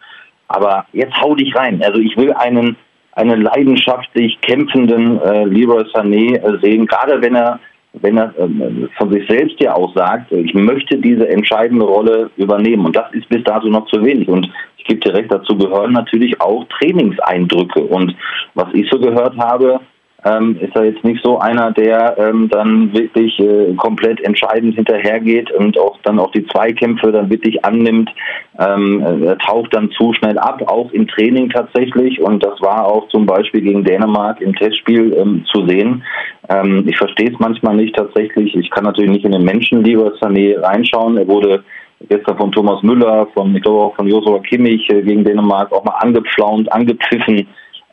[0.49, 1.83] aber jetzt hau dich rein.
[1.83, 2.77] Also ich will einen,
[3.17, 7.59] einen leidenschaftlich kämpfenden äh, Leroy Sané äh, sehen, gerade wenn er
[8.03, 12.85] wenn er äh, von sich selbst ja auch sagt, ich möchte diese entscheidende Rolle übernehmen.
[12.85, 14.29] Und das ist bis dato noch zu wenig.
[14.29, 17.81] Und ich gebe dir recht, dazu gehören natürlich auch Trainingseindrücke.
[17.81, 18.15] Und
[18.55, 19.81] was ich so gehört habe,
[20.27, 25.53] ähm, ist er jetzt nicht so einer, der ähm, dann wirklich äh, komplett entscheidend hinterhergeht
[25.53, 28.11] und auch dann auch die Zweikämpfe dann wirklich annimmt.
[28.59, 32.21] Ähm, er taucht dann zu schnell ab, auch im Training tatsächlich.
[32.21, 36.03] Und das war auch zum Beispiel gegen Dänemark im Testspiel ähm, zu sehen.
[36.49, 38.57] Ähm, ich verstehe es manchmal nicht tatsächlich.
[38.57, 41.19] Ich kann natürlich nicht in den Menschen lieber Sané reinschauen.
[41.19, 41.63] Er wurde
[42.09, 45.85] gestern von Thomas Müller, von, ich glaube auch von Josua Kimmich äh, gegen Dänemark auch
[45.85, 47.47] mal angepflaunt, angepfiffen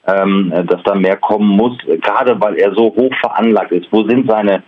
[0.06, 3.88] dass da mehr kommen muss, gerade weil er so hoch veranlagt ist.
[3.90, 4.62] Wo sind seine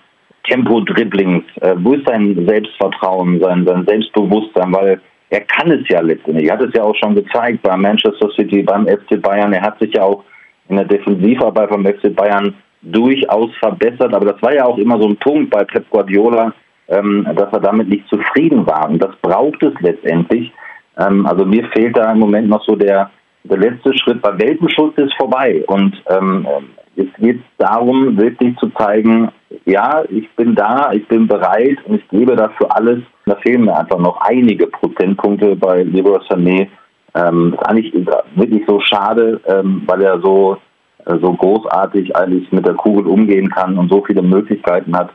[0.47, 1.43] Tempo-Dribblings?
[1.61, 4.73] Äh, wo ist sein Selbstvertrauen, sein, sein Selbstbewusstsein?
[4.73, 6.47] Weil er kann es ja letztendlich.
[6.47, 9.53] Er hat es ja auch schon gezeigt bei Manchester City, beim FC Bayern.
[9.53, 10.23] Er hat sich ja auch
[10.69, 14.13] in der Defensivarbeit beim FC Bayern durchaus verbessert.
[14.13, 16.53] Aber das war ja auch immer so ein Punkt bei Pep Guardiola,
[16.87, 18.89] ähm, dass er damit nicht zufrieden war.
[18.89, 20.51] Und das braucht es letztendlich.
[20.97, 23.09] Ähm, also mir fehlt da im Moment noch so der,
[23.49, 25.63] der letzte Schritt bei Welpenschutz ist vorbei.
[25.67, 26.47] Und ähm,
[26.95, 29.29] jetzt geht es darum, wirklich zu zeigen,
[29.65, 32.99] ja, ich bin da, ich bin bereit und ich gebe dafür alles.
[33.25, 36.67] Da fehlen mir einfach noch einige Prozentpunkte bei Leroy Sané.
[37.15, 40.57] Ähm, das ist eigentlich wirklich so schade, ähm, weil er so,
[41.05, 45.11] äh, so großartig eigentlich mit der Kugel umgehen kann und so viele Möglichkeiten hat,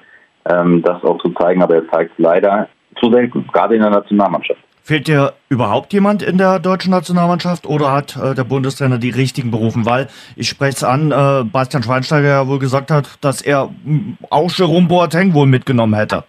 [0.51, 1.63] ähm, das auch zu zeigen.
[1.63, 2.69] Aber er zeigt es leider
[3.01, 4.61] zu selten, gerade in der Nationalmannschaft.
[4.83, 9.51] Fehlt dir überhaupt jemand in der deutschen Nationalmannschaft oder hat äh, der Bundestrainer die richtigen
[9.51, 9.85] berufen?
[9.87, 14.17] Weil ich spreche es an, äh, Bastian Schweinsteiger ja wohl gesagt hat, dass er hm,
[14.31, 16.25] auch Jerome Boateng wohl mitgenommen hätte.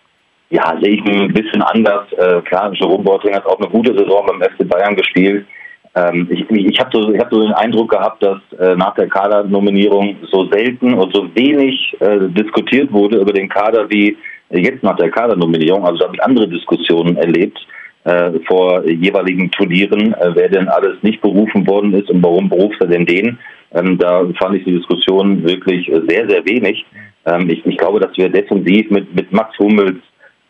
[0.49, 2.11] Ja, sehe ich ein bisschen anders.
[2.11, 5.45] Äh, klar, Jerome Boateng hat auch eine gute Saison beim FC Bayern gespielt.
[5.95, 10.17] Ähm, ich ich habe so, hab so den Eindruck gehabt, dass äh, nach der Kadernominierung
[10.29, 14.17] so selten und so wenig äh, diskutiert wurde über den Kader wie
[14.49, 15.85] jetzt nach der Kadernominierung.
[15.85, 17.57] Also da habe ich andere Diskussionen erlebt
[18.03, 22.81] äh, vor jeweiligen Turnieren, äh, wer denn alles nicht berufen worden ist und warum beruft
[22.81, 23.37] er denn den.
[23.73, 26.85] Ähm, da fand ich die Diskussion wirklich sehr, sehr wenig.
[27.25, 29.97] Ähm, ich, ich, glaube, dass wir defensiv mit, mit Max Hummels,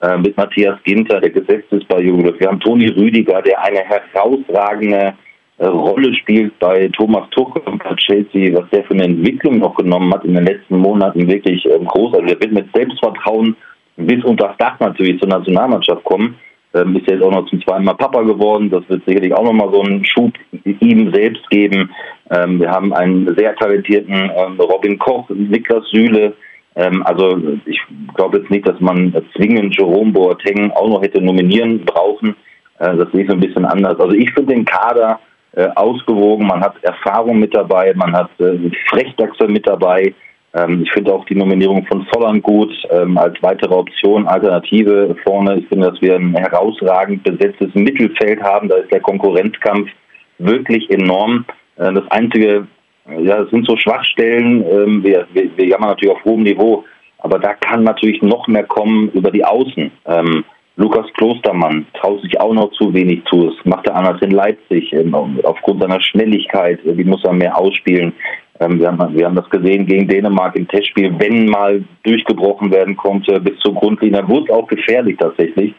[0.02, 3.80] äh, mit Matthias Ginter, der gesetzt ist bei Jugendlich, wir haben Toni Rüdiger, der eine
[3.80, 5.14] herausragende
[5.58, 9.76] äh, Rolle spielt bei Thomas Tuchel und bei Chelsea, was der für eine Entwicklung noch
[9.76, 12.16] genommen hat in den letzten Monaten, wirklich ähm, groß.
[12.16, 13.56] Also er wird mit Selbstvertrauen
[13.98, 16.36] bis unter das Dach natürlich zur Nationalmannschaft kommen.
[16.74, 18.70] Ähm, ist jetzt auch noch zum zweiten Mal Papa geworden.
[18.70, 20.32] Das wird sicherlich auch nochmal so einen Schub
[20.64, 21.90] ihm selbst geben.
[22.30, 26.34] Ähm, wir haben einen sehr talentierten ähm, Robin Koch, Niklas Süle.
[26.76, 27.82] Ähm, also ich
[28.16, 32.36] glaube jetzt nicht, dass man zwingend Jerome Boateng auch noch hätte nominieren brauchen.
[32.80, 34.00] Äh, das sehe ich so ein bisschen anders.
[34.00, 35.20] Also ich finde den Kader
[35.54, 36.48] äh, ausgewogen.
[36.48, 40.14] Man hat Erfahrung mit dabei, man hat äh, Frechdachse mit dabei.
[40.54, 45.60] Ähm, ich finde auch die Nominierung von Volland gut ähm, als weitere Option, Alternative vorne.
[45.60, 48.68] Ich finde, dass wir ein herausragend besetztes Mittelfeld haben.
[48.68, 49.90] Da ist der Konkurrenzkampf
[50.40, 51.46] wirklich enorm.
[51.78, 52.68] Äh, das einzige,
[53.08, 54.66] ja, das sind so Schwachstellen.
[54.70, 56.84] Ähm, wir, wir, wir jammern natürlich auf hohem Niveau,
[57.20, 59.92] aber da kann natürlich noch mehr kommen über die Außen.
[60.06, 60.44] Ähm,
[60.78, 63.50] Lukas Klostermann traut sich auch noch zu wenig zu.
[63.50, 64.92] Das macht er anders in Leipzig.
[64.94, 68.14] Ähm, aufgrund seiner Schnelligkeit, äh, die muss er mehr ausspielen.
[68.62, 72.96] Ähm, wir haben, wir haben das gesehen gegen Dänemark im Testspiel, wenn mal durchgebrochen werden
[72.96, 75.74] konnte bis zur Grundlinie, wurde es auch gefährlich tatsächlich.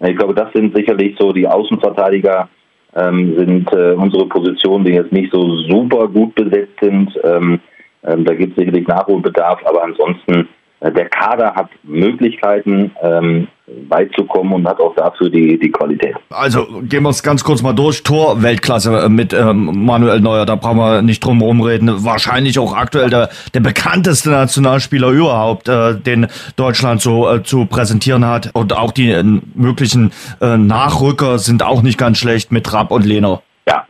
[0.00, 2.48] Ich glaube, das sind sicherlich so die Außenverteidiger,
[2.94, 7.10] ähm, sind äh, unsere Positionen, die jetzt nicht so super gut besetzt sind.
[7.24, 7.58] Ähm,
[8.04, 10.48] ähm, da gibt es sicherlich Nachholbedarf, aber ansonsten
[10.80, 13.48] der Kader hat Möglichkeiten, ähm,
[13.88, 16.14] beizukommen und hat auch dafür die, die Qualität.
[16.30, 18.02] Also gehen wir es ganz kurz mal durch.
[18.02, 22.04] Tor Weltklasse äh, mit ähm, Manuel Neuer, da brauchen wir nicht drum herum reden.
[22.04, 28.24] Wahrscheinlich auch aktuell der, der bekannteste Nationalspieler überhaupt, äh, den Deutschland so äh, zu präsentieren
[28.24, 28.50] hat.
[28.54, 33.04] Und auch die äh, möglichen äh, Nachrücker sind auch nicht ganz schlecht mit Rapp und
[33.04, 33.42] Lehner.
[33.68, 33.84] Ja,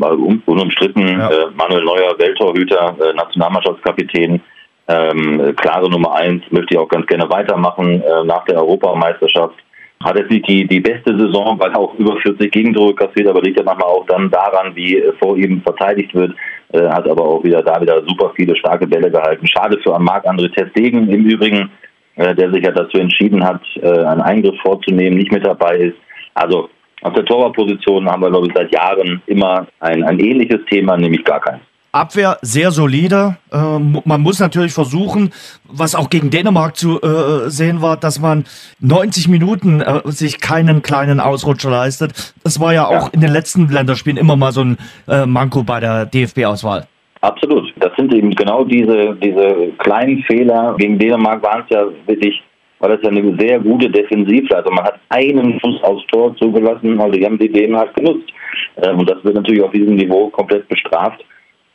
[0.46, 1.07] unumstritten.
[1.07, 1.31] Ja.
[1.31, 4.40] Äh, Manuel Neuer, Welttorhüter, äh, Nationalmannschaftskapitän
[4.88, 9.55] ähm, klare Nummer eins, möchte ich auch ganz gerne weitermachen äh, nach der Europameisterschaft.
[10.03, 13.59] Hat jetzt nicht die, die beste Saison, weil auch über 40 Gegentore kassiert, aber liegt
[13.59, 16.35] ja manchmal auch dann daran, wie vor ihm verteidigt wird.
[16.72, 19.46] Äh, hat aber auch wieder da wieder super viele starke Bälle gehalten.
[19.46, 21.70] Schade für Marc-André Testegen im Übrigen,
[22.16, 25.96] äh, der sich ja dazu entschieden hat, äh, einen Eingriff vorzunehmen, nicht mit dabei ist.
[26.35, 26.70] Also
[27.03, 31.24] auf der Torwartposition haben wir, glaube ich, seit Jahren immer ein, ein ähnliches Thema, nämlich
[31.24, 31.62] gar keins.
[31.92, 33.37] Abwehr sehr solide.
[33.51, 33.57] Äh,
[34.05, 35.33] man muss natürlich versuchen,
[35.64, 38.44] was auch gegen Dänemark zu äh, sehen war, dass man
[38.81, 42.35] 90 Minuten äh, sich keinen kleinen Ausrutscher leistet.
[42.44, 43.11] Das war ja auch ja.
[43.12, 46.87] in den letzten Länderspielen immer mal so ein äh, Manko bei der DFB-Auswahl.
[47.20, 47.72] Absolut.
[47.77, 50.77] Das sind eben genau diese, diese kleinen Fehler.
[50.79, 52.40] Gegen Dänemark waren es ja wirklich,
[52.79, 54.74] war das ja eine sehr gute Defensivleistung.
[54.74, 58.31] Man hat einen Fuß aufs Tor zugelassen, also die haben die Dänen halt genutzt.
[58.77, 61.24] Äh, und das wird natürlich auf diesem Niveau komplett bestraft.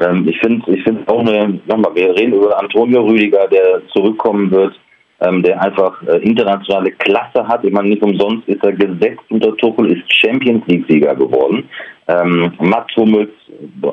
[0.03, 4.51] Ähm, ich finde ich finde auch eine, nochmal, wir reden über Antonio Rüdiger, der zurückkommen
[4.51, 4.73] wird,
[5.21, 7.63] ähm, der einfach äh, internationale Klasse hat.
[7.63, 11.69] Ich meine, nicht umsonst ist er gesetzt unter Tuchel, ist Champions League-Sieger geworden.
[12.07, 13.31] Ähm, Mats Hummels,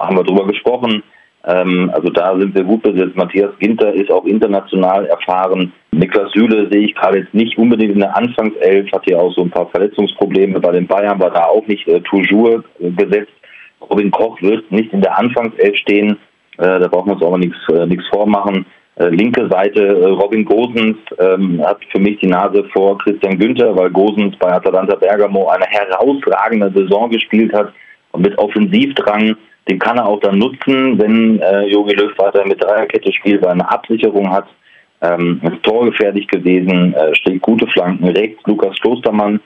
[0.01, 1.03] haben wir drüber gesprochen,
[1.45, 3.17] ähm, also da sind wir gut besetzt.
[3.17, 5.73] Matthias Ginter ist auch international erfahren.
[5.91, 9.43] Niklas Süle sehe ich gerade jetzt nicht unbedingt in der Anfangself, hat ja auch so
[9.43, 10.61] ein paar Verletzungsprobleme.
[10.61, 13.33] Bei den Bayern war da auch nicht äh, toujours äh, gesetzt.
[13.89, 16.19] Robin Koch wird nicht in der Anfangself stehen.
[16.59, 18.67] Äh, da brauchen wir uns auch nichts äh, nichts vormachen.
[18.97, 23.91] Äh, linke Seite Robin Gosens ähm, hat für mich die Nase vor Christian Günther, weil
[23.91, 27.73] Gosens bei Atalanta Bergamo eine herausragende Saison gespielt hat
[28.13, 29.37] und mit Offensivdrang.
[29.69, 33.51] Den kann er auch dann nutzen, wenn äh, Jogi Löw weiter mit Dreierkette spielt, weil
[33.51, 34.47] er eine Absicherung hat.
[35.03, 38.43] Ähm, ist torgefährlich gewesen, äh, steht gute Flanken rechts.
[38.45, 39.41] Lukas Klostermann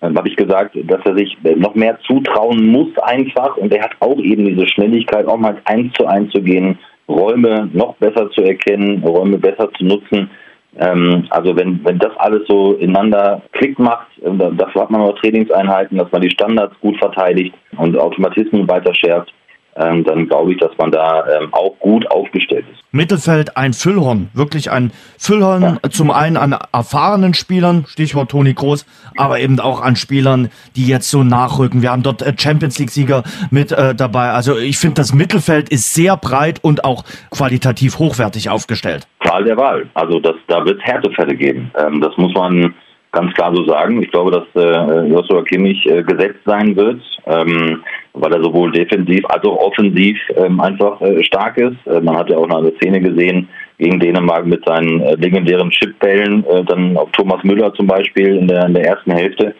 [0.00, 3.92] dann habe ich gesagt, dass er sich noch mehr zutrauen muss einfach und er hat
[4.00, 8.42] auch eben diese Schnelligkeit, auch mal eins zu eins zu gehen, Räume noch besser zu
[8.42, 10.30] erkennen, Räume besser zu nutzen.
[10.78, 15.18] Ähm, also wenn, wenn das alles so ineinander Klick macht, äh, dafür hat man noch
[15.18, 19.32] Trainingseinheiten, dass man die Standards gut verteidigt und Automatismen weiter schärft,
[19.78, 22.82] ähm, dann glaube ich, dass man da ähm, auch gut aufgestellt ist.
[22.90, 25.90] Mittelfeld ein Füllhorn, wirklich ein Füllhorn ja.
[25.90, 28.86] zum einen an erfahrenen Spielern, Stichwort Toni Groß,
[29.16, 31.82] aber eben auch an Spielern, die jetzt so nachrücken.
[31.82, 34.30] Wir haben dort äh, Champions League Sieger mit äh, dabei.
[34.30, 39.06] Also ich finde, das Mittelfeld ist sehr breit und auch qualitativ hochwertig aufgestellt.
[39.20, 39.86] Wahl der Wahl.
[39.94, 41.70] Also das, da wird es Härtefälle geben.
[41.78, 42.74] Ähm, das muss man
[43.18, 44.02] ganz klar so sagen.
[44.02, 47.82] Ich glaube, dass äh, Joshua Kimmich äh, gesetzt sein wird, ähm,
[48.14, 51.76] weil er sowohl defensiv als auch offensiv ähm, einfach äh, stark ist.
[51.86, 56.44] Äh, man hat ja auch eine Szene gesehen gegen Dänemark mit seinen äh, legendären Chipbällen,
[56.46, 59.54] äh, dann auf Thomas Müller zum Beispiel in der, in der ersten Hälfte.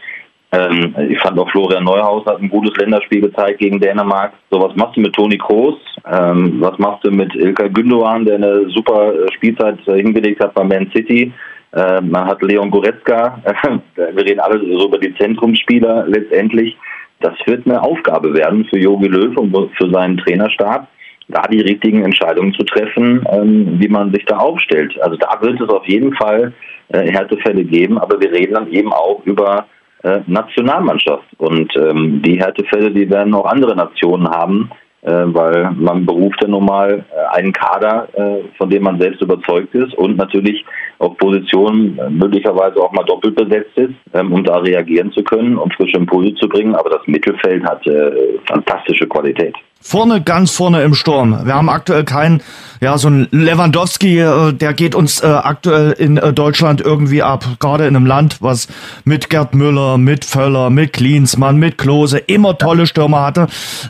[0.51, 4.33] Ähm, ich fand auch Florian Neuhaus hat ein gutes Länderspiel gezeigt gegen Dänemark.
[4.51, 5.77] So, was machst du mit Toni Kroos?
[6.11, 10.55] Ähm, was machst du mit Ilkay Gündogan, der eine super äh, Spielzeit äh, hingelegt hat
[10.55, 11.33] bei Man City?
[11.73, 13.43] Äh, man hat Leon Goretzka.
[13.97, 16.77] wir reden alle so über die Zentrumsspieler letztendlich.
[17.21, 20.87] Das wird eine Aufgabe werden für Jogi Löw und für seinen Trainerstab,
[21.29, 24.99] da die richtigen Entscheidungen zu treffen, ähm, wie man sich da aufstellt.
[25.03, 26.53] Also da wird es auf jeden Fall
[26.89, 29.67] äh, Härtefälle geben, aber wir reden dann eben auch über
[30.05, 31.27] äh, Nationalmannschaft.
[31.39, 36.49] Und ähm, die Härtefälle, die werden auch andere Nationen haben, äh, weil man beruft ja
[36.49, 40.65] nun mal äh, einen Kader, äh, von dem man selbst überzeugt ist und natürlich
[40.99, 45.57] auf Positionen äh, möglicherweise auch mal doppelt besetzt ist, ähm, um da reagieren zu können
[45.57, 46.75] und frische Impulse zu bringen.
[46.75, 49.55] Aber das Mittelfeld hat äh, fantastische Qualität.
[49.89, 51.47] Vorne, ganz vorne im Sturm.
[51.47, 52.43] Wir haben aktuell keinen,
[52.83, 57.47] ja, so ein Lewandowski, äh, der geht uns äh, aktuell in äh, Deutschland irgendwie ab.
[57.59, 58.69] Gerade in einem Land, was
[59.05, 63.47] mit Gerd Müller, mit Völler, mit Klinsmann, mit Klose immer tolle Stürmer hatte.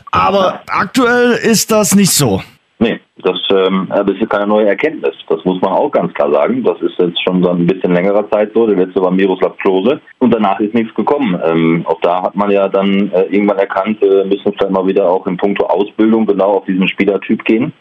[0.09, 2.41] Aber aktuell ist das nicht so.
[2.81, 5.13] Nee, das, ähm, das ist keine neue Erkenntnis.
[5.27, 6.63] Das muss man auch ganz klar sagen.
[6.63, 8.65] Das ist jetzt schon so ein bisschen längerer Zeit so.
[8.65, 11.37] Der letzte war Miroslav Klose und danach ist nichts gekommen.
[11.45, 15.09] Ähm, auch da hat man ja dann äh, irgendwann erkannt, äh, müssen vielleicht mal wieder
[15.09, 17.73] auch in puncto Ausbildung genau auf diesen Spielertyp gehen.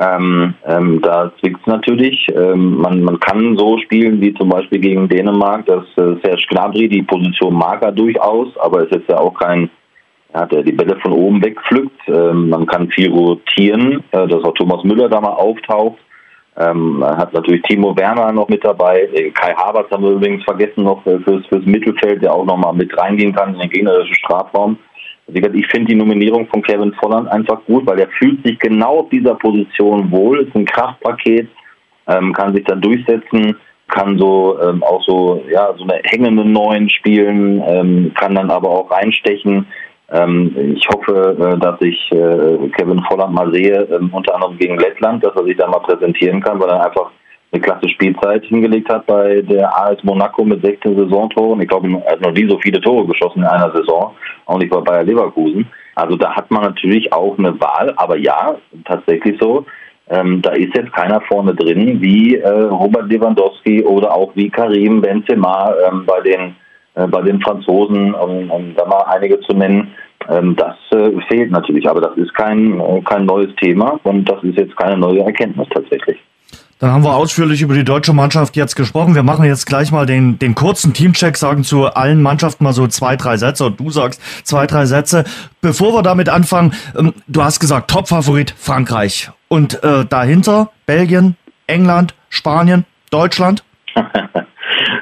[0.00, 2.26] Ähm, ähm, da zwickt es natürlich.
[2.34, 6.88] Ähm, man, man kann so spielen wie zum Beispiel gegen Dänemark, dass äh, Serge Gnabry
[6.88, 9.70] die Position mag er durchaus, aber ist jetzt ja auch kein
[10.34, 12.00] ja, der die Bälle von oben wegpflückt.
[12.08, 15.98] Ähm, man kann viel rotieren, äh, dass auch Thomas Müller da mal auftaucht.
[16.56, 19.08] Ähm, man hat natürlich Timo Werner noch mit dabei.
[19.14, 22.56] Äh, Kai Havertz haben wir übrigens vergessen noch äh, fürs, fürs Mittelfeld, der auch noch
[22.56, 24.78] mal mit reingehen kann in den gegnerischen Strafraum.
[25.32, 29.10] Ich finde die Nominierung von Kevin Volland einfach gut, weil er fühlt sich genau auf
[29.10, 31.48] dieser Position wohl, ist ein Kraftpaket,
[32.08, 33.54] ähm, kann sich dann durchsetzen,
[33.86, 38.70] kann so ähm, auch so ja so eine hängende Neun spielen, ähm, kann dann aber
[38.70, 39.66] auch reinstechen.
[40.12, 44.78] Ähm, ich hoffe, äh, dass ich äh, Kevin Volland mal sehe, ähm, unter anderem gegen
[44.78, 47.10] Lettland, dass er sich da mal präsentieren kann, weil er einfach
[47.52, 51.60] eine klasse Spielzeit hingelegt hat bei der AS Monaco mit 16 Saisontoren.
[51.60, 54.12] Ich glaube, er hat noch nie so viele Tore geschossen in einer Saison,
[54.46, 55.66] auch nicht bei Bayer Leverkusen.
[55.94, 59.66] Also da hat man natürlich auch eine Wahl, aber ja, tatsächlich so.
[60.08, 65.00] Ähm, da ist jetzt keiner vorne drin wie äh, Robert Lewandowski oder auch wie Karim
[65.00, 66.56] Benzema ähm, bei den
[66.94, 69.92] bei den Franzosen, um, um da mal einige zu nennen.
[70.28, 74.42] Ähm, das äh, fehlt natürlich, aber das ist kein, äh, kein neues Thema und das
[74.44, 76.18] ist jetzt keine neue Erkenntnis tatsächlich.
[76.78, 79.14] Dann haben wir ausführlich über die deutsche Mannschaft jetzt gesprochen.
[79.14, 82.86] Wir machen jetzt gleich mal den, den kurzen Teamcheck, sagen zu allen Mannschaften mal so
[82.86, 85.24] zwei, drei Sätze und du sagst zwei, drei Sätze.
[85.60, 92.14] Bevor wir damit anfangen, ähm, du hast gesagt, Topfavorit Frankreich und äh, dahinter Belgien, England,
[92.30, 93.62] Spanien, Deutschland.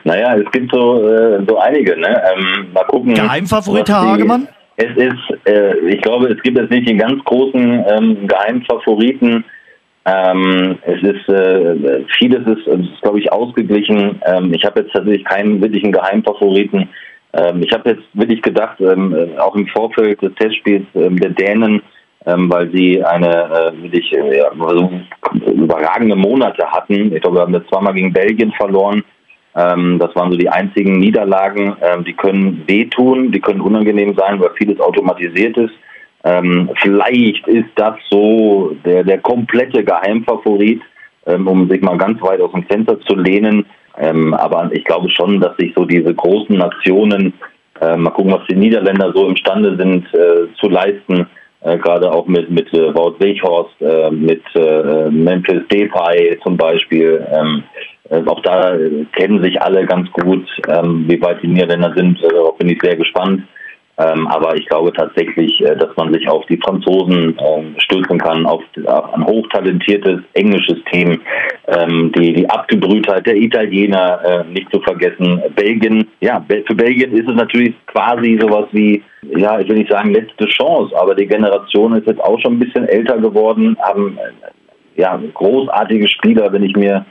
[0.08, 1.94] Naja, es gibt so, äh, so einige.
[1.98, 2.08] Ne?
[2.08, 3.12] Ähm, mal gucken.
[3.12, 4.48] Geheimfavorit, Herr Hagemann?
[4.76, 9.44] Es ist, äh, ich glaube, es gibt jetzt nicht den ganz großen ähm, Geheimfavoriten.
[10.06, 14.18] Ähm, es ist, äh, vieles ist, ist glaube ich, ausgeglichen.
[14.24, 16.88] Ähm, ich habe jetzt tatsächlich keinen wirklichen Geheimfavoriten.
[17.34, 21.82] Ähm, ich habe jetzt wirklich gedacht, ähm, auch im Vorfeld des Testspiels ähm, der Dänen,
[22.24, 24.90] ähm, weil sie eine äh, wirklich äh, ja, also
[25.52, 27.14] überragende Monate hatten.
[27.14, 29.04] Ich glaube, wir haben jetzt zweimal gegen Belgien verloren.
[29.56, 31.76] Ähm, das waren so die einzigen Niederlagen.
[31.82, 35.74] Ähm, die können wehtun, die können unangenehm sein, weil vieles automatisiert ist.
[36.24, 40.82] Ähm, vielleicht ist das so der, der komplette Geheimfavorit,
[41.26, 43.64] ähm, um sich mal ganz weit aus dem Fenster zu lehnen.
[43.98, 47.34] Ähm, aber ich glaube schon, dass sich so diese großen Nationen,
[47.80, 51.26] äh, mal gucken, was die Niederländer so imstande sind äh, zu leisten,
[51.62, 57.26] äh, gerade auch mit, mit äh, Wout Weghorst, äh, mit äh, Memphis Depay zum Beispiel.
[58.10, 58.76] Äh, auch da
[59.16, 62.22] kennen sich alle ganz gut, ähm, wie weit die Niederländer sind.
[62.22, 63.42] Äh, darauf bin ich sehr gespannt.
[64.00, 68.46] Ähm, aber ich glaube tatsächlich, äh, dass man sich auf die Franzosen ähm, stürzen kann,
[68.46, 68.62] auf,
[69.12, 71.20] ein hochtalentiertes englisches Team,
[72.16, 75.42] die, die Abgebrühtheit der Italiener äh, nicht zu vergessen.
[75.54, 79.02] Belgien, ja, für Belgien ist es natürlich quasi sowas wie,
[79.36, 82.58] ja, ich will nicht sagen letzte Chance, aber die Generation ist jetzt auch schon ein
[82.58, 87.04] bisschen älter geworden, haben äh, ja großartige Spieler, wenn ich mir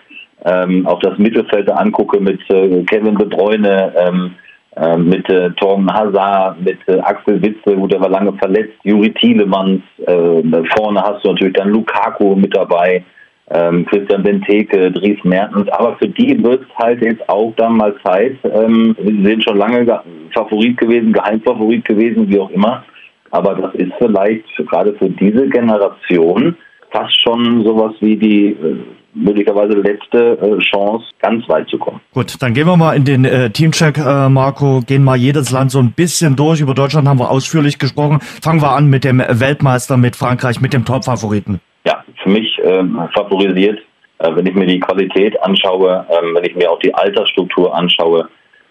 [0.45, 4.35] ähm, auch das Mittelfeld angucke mit äh, Kevin De Bruyne, ähm,
[4.75, 9.11] äh, mit äh, Torben Hazard, mit äh, Axel Witze, gut, der war lange verletzt, Juri
[9.13, 10.43] Thielemanns, äh,
[10.77, 13.03] vorne hast du natürlich dann Lukaku mit dabei,
[13.49, 17.95] ähm, Christian Benteke, Dries Mertens, aber für die wird es halt jetzt auch dann mal
[18.03, 18.35] Zeit.
[18.43, 19.85] Ähm, sie sind schon lange
[20.33, 22.83] Favorit gewesen, Geheimfavorit gewesen, wie auch immer.
[23.31, 26.55] Aber das ist vielleicht gerade für diese Generation
[26.91, 28.77] fast schon sowas wie die äh,
[29.17, 31.99] möglicherweise letzte äh, Chance, ganz weit zu kommen.
[32.13, 35.71] Gut, dann gehen wir mal in den äh, Teamcheck, äh, Marco, gehen mal jedes Land
[35.71, 36.61] so ein bisschen durch.
[36.61, 38.19] Über Deutschland haben wir ausführlich gesprochen.
[38.21, 41.59] Fangen wir an mit dem Weltmeister, mit Frankreich, mit dem Top-Favoriten.
[41.85, 43.79] Ja, für mich ähm, favorisiert,
[44.19, 48.29] äh, wenn ich mir die Qualität anschaue, ähm, wenn ich mir auch die Altersstruktur anschaue,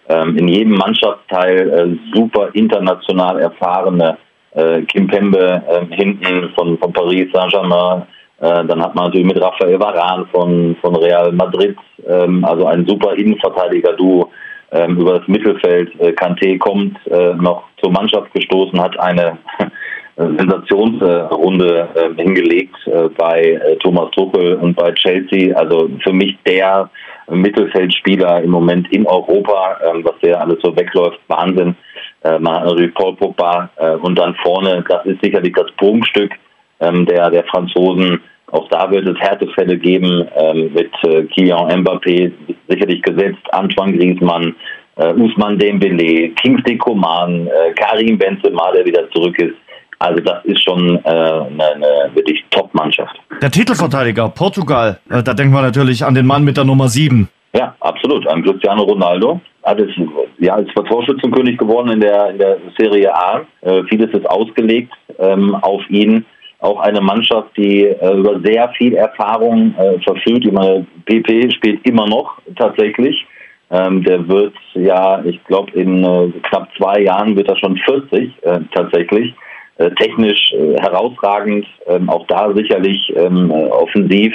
[0.09, 4.17] ähm, in jedem Mannschaftsteil äh, super international erfahrene
[4.51, 8.03] äh, Kim Pembe äh, hinten von, von Paris Saint-Germain,
[8.39, 11.75] äh, dann hat man natürlich mit Rafael Varan von, von Real Madrid,
[12.07, 14.29] ähm, also ein super Innenverteidiger-Duo
[14.71, 15.89] ähm, über das Mittelfeld.
[15.99, 19.37] Äh, Kanté kommt äh, noch zur Mannschaft gestoßen, hat eine
[20.17, 25.55] Sensationsrunde äh, hingelegt äh, bei äh, Thomas Tuchel und bei Chelsea.
[25.55, 26.89] Also für mich der
[27.29, 31.75] Mittelfeldspieler im Moment in Europa, ähm, was der alles so wegläuft, Wahnsinn.
[32.23, 36.31] Äh, man hat natürlich Paul Pogba äh, und dann vorne, das ist sicherlich das Prunkstück
[36.79, 38.21] ähm, der, der Franzosen.
[38.51, 42.31] Auch da wird es Härtefälle geben ähm, mit äh, Kylian Mbappé,
[42.69, 44.55] sicherlich gesetzt, Antoine Griezmann,
[44.95, 49.55] äh, Usman Dembele, Kingsley Coman, äh, Karim Benzema, der wieder zurück ist.
[49.99, 53.19] Also das ist schon äh, eine, eine wirklich Top-Mannschaft.
[53.41, 57.27] Der Titelverteidiger Portugal, äh, da denken wir natürlich an den Mann mit der Nummer 7.
[57.53, 58.27] Ja, absolut.
[58.27, 59.41] An Cristiano Ronaldo.
[59.63, 59.89] Hat es,
[60.37, 63.41] ja, ist Torschützenkönig geworden in der, in der Serie A.
[63.61, 66.25] Äh, vieles ist ausgelegt ähm, auf ihn
[66.59, 70.45] auch eine Mannschaft, die äh, über sehr viel Erfahrung äh, verfügt.
[70.45, 73.25] Ich meine, PP spielt immer noch tatsächlich.
[73.69, 78.31] Ähm, der wird ja, ich glaube, in äh, knapp zwei Jahren wird er schon 40
[78.41, 79.33] äh, tatsächlich.
[79.77, 84.33] Äh, technisch äh, herausragend, ähm, auch da sicherlich ähm, offensiv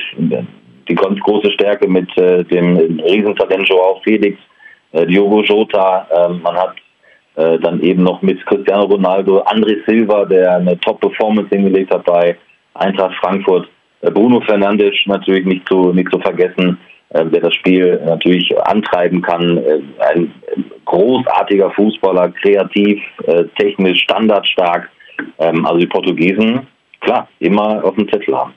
[0.89, 4.37] die ganz große Stärke mit dem Riesentalent Joao Felix,
[4.93, 6.09] Diogo Jota.
[6.11, 6.75] Ähm, man hat
[7.37, 12.37] äh, dann eben noch mit Cristiano Ronaldo, André Silva, der eine Top-Performance hingelegt hat bei
[12.75, 13.69] Eintracht Frankfurt,
[14.03, 16.79] äh, Bruno Fernandes natürlich nicht zu, nicht zu vergessen,
[17.11, 19.59] äh, der das Spiel natürlich antreiben kann.
[19.59, 19.81] Äh,
[20.13, 20.33] ein
[20.85, 24.91] großartiger Fußballer, kreativ, äh, technisch, standardstark.
[25.39, 26.67] Ähm, also die Portugiesen,
[27.01, 28.55] klar, immer auf dem Zettel haben.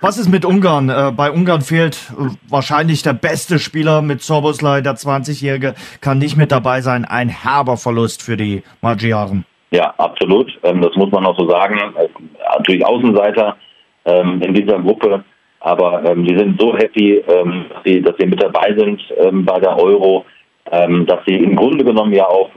[0.00, 0.88] Was ist mit Ungarn?
[0.88, 6.36] Äh, bei Ungarn fehlt äh, wahrscheinlich der beste Spieler mit Soboslai, der 20-Jährige, kann nicht
[6.36, 7.04] mit dabei sein.
[7.04, 9.44] Ein herber Verlust für die Magyaren.
[9.70, 10.52] Ja, absolut.
[10.62, 11.78] Ähm, das muss man auch so sagen.
[11.96, 12.08] Äh,
[12.56, 13.56] natürlich Außenseiter
[14.04, 15.24] ähm, in dieser Gruppe,
[15.60, 17.64] aber ähm, die sind so happy, ähm,
[18.04, 19.00] dass, sie, mit dabei sind
[19.46, 20.26] bei der Euro,
[20.66, 22.48] dass sie im Grunde genommen ja auch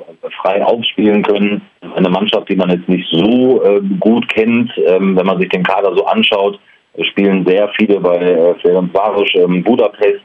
[0.42, 1.62] frei aufspielen können.
[1.96, 3.62] Eine Mannschaft, die man jetzt nicht so
[4.00, 6.58] gut kennt, wenn man sich den Kader so anschaut
[7.06, 10.22] spielen sehr viele bei äh, Ferencváros ähm, Budapest.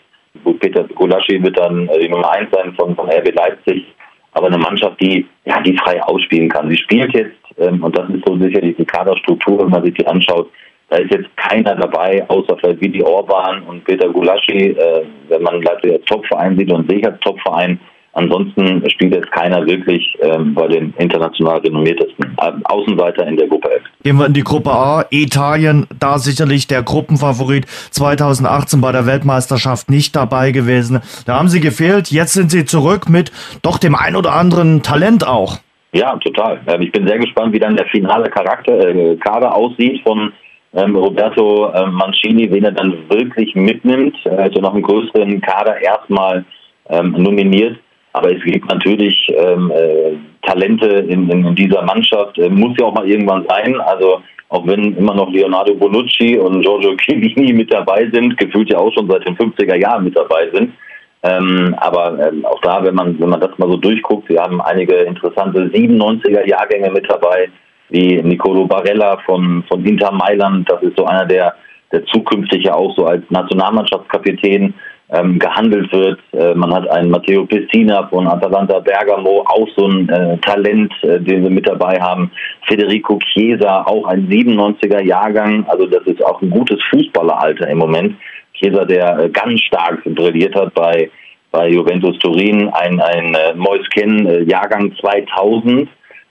[0.60, 3.84] Peter Gulaschi wird dann äh, die Nummer 1 sein von, von RB Leipzig.
[4.32, 6.70] Aber eine Mannschaft, die, ja, die frei ausspielen kann.
[6.70, 10.06] Sie spielt jetzt, ähm, und das ist so sicherlich die Kaderstruktur, wenn man sich die
[10.06, 10.48] anschaut,
[10.92, 15.62] da ist jetzt keiner dabei, außer vielleicht Vidi Orban und Peter Gulaschi, äh, wenn man
[15.62, 17.80] Leipzig als Topverein sieht und sich als Topverein.
[18.14, 23.70] Ansonsten spielt jetzt keiner wirklich ähm, bei den international renommiertesten äh, Außenseiter in der Gruppe
[23.70, 23.82] F.
[24.02, 25.06] Gehen wir in die Gruppe A.
[25.10, 31.00] Italien, da sicherlich der Gruppenfavorit 2018 bei der Weltmeisterschaft nicht dabei gewesen.
[31.24, 32.10] Da haben sie gefehlt.
[32.10, 35.58] Jetzt sind sie zurück mit doch dem ein oder anderen Talent auch.
[35.92, 36.60] Ja, total.
[36.66, 40.32] Ähm, ich bin sehr gespannt, wie dann der finale Charakter, äh, Kader aussieht von
[40.74, 44.16] ähm, Roberto äh, Mancini, wen er dann wirklich mitnimmt.
[44.26, 46.44] Also noch einen größeren Kader erstmal
[46.90, 47.78] ähm, nominiert.
[48.12, 50.12] Aber es gibt natürlich ähm, äh,
[50.46, 52.38] Talente in, in, in, dieser Mannschaft.
[52.38, 53.80] Äh, muss ja auch mal irgendwann sein.
[53.80, 54.20] Also
[54.50, 58.92] auch wenn immer noch Leonardo Bonucci und Giorgio Chiellini mit dabei sind, gefühlt ja auch
[58.92, 60.72] schon seit den 50er Jahren mit dabei sind.
[61.22, 64.60] Ähm, aber ähm, auch da, wenn man, wenn man das mal so durchguckt, wir haben
[64.60, 67.48] einige interessante 97er Jahrgänge mit dabei,
[67.90, 70.68] wie Nicolo Barella von, von Inter Mailand.
[70.68, 71.54] Das ist so einer, der,
[71.92, 74.74] der zukünftig ja auch so als Nationalmannschaftskapitän
[75.12, 76.18] ähm, gehandelt wird.
[76.32, 81.20] Äh, man hat einen Matteo Pessina von Atalanta Bergamo, auch so ein äh, Talent, äh,
[81.20, 82.30] den wir mit dabei haben.
[82.66, 85.64] Federico Chiesa, auch ein 97er Jahrgang.
[85.68, 88.16] Also das ist auch ein gutes Fußballeralter im Moment.
[88.54, 91.10] Chiesa, der äh, ganz stark brilliert hat bei,
[91.50, 92.70] bei Juventus Turin.
[92.70, 95.88] Ein, ein äh, Moisken, äh, Jahrgang 2000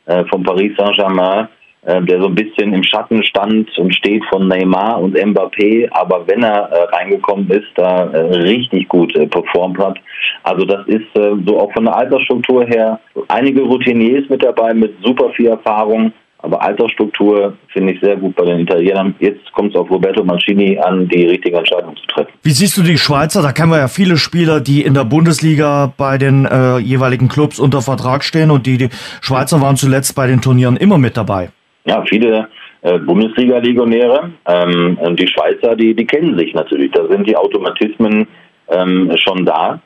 [0.08, 1.48] äh, von Paris Saint-Germain
[1.84, 6.44] der so ein bisschen im Schatten stand und steht von Neymar und Mbappé, aber wenn
[6.44, 9.98] er äh, reingekommen ist, da äh, richtig gut äh, performt hat.
[10.44, 11.08] Also das ist
[11.46, 16.14] so auch von der Altersstruktur her einige Routiniers mit dabei mit super viel Erfahrung,
[16.44, 19.16] Aber Altersstruktur finde ich sehr gut bei den Italienern.
[19.20, 22.32] Jetzt kommt es auf Roberto Mancini an, die richtige Entscheidung zu treffen.
[22.42, 23.42] Wie siehst du die Schweizer?
[23.44, 27.60] Da kennen wir ja viele Spieler, die in der Bundesliga bei den äh, jeweiligen Clubs
[27.60, 28.90] unter Vertrag stehen und die, die
[29.22, 31.50] Schweizer waren zuletzt bei den Turnieren immer mit dabei.
[31.86, 32.48] Ja, viele
[32.82, 34.32] äh, Bundesliga-Legionäre.
[34.48, 36.92] Ähm, die Schweizer, die, die kennen sich natürlich.
[36.92, 38.28] Da sind die Automatismen
[38.70, 39.80] ähm, schon da.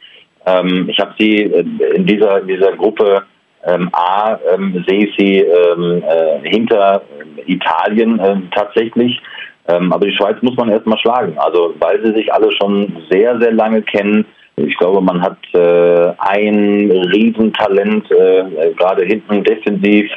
[0.45, 1.65] Ähm, ich habe sie äh,
[1.95, 3.23] in dieser, in dieser Gruppe
[3.65, 7.01] ähm, A ähm, sehe ich sie ähm, äh, hinter
[7.37, 9.19] äh, Italien äh, tatsächlich.
[9.67, 11.35] Ähm, aber die Schweiz muss man erstmal schlagen.
[11.37, 14.25] Also weil sie sich alle schon sehr, sehr lange kennen.
[14.57, 20.09] Ich glaube, man hat äh, ein Riesentalent, äh, gerade hinten defensiv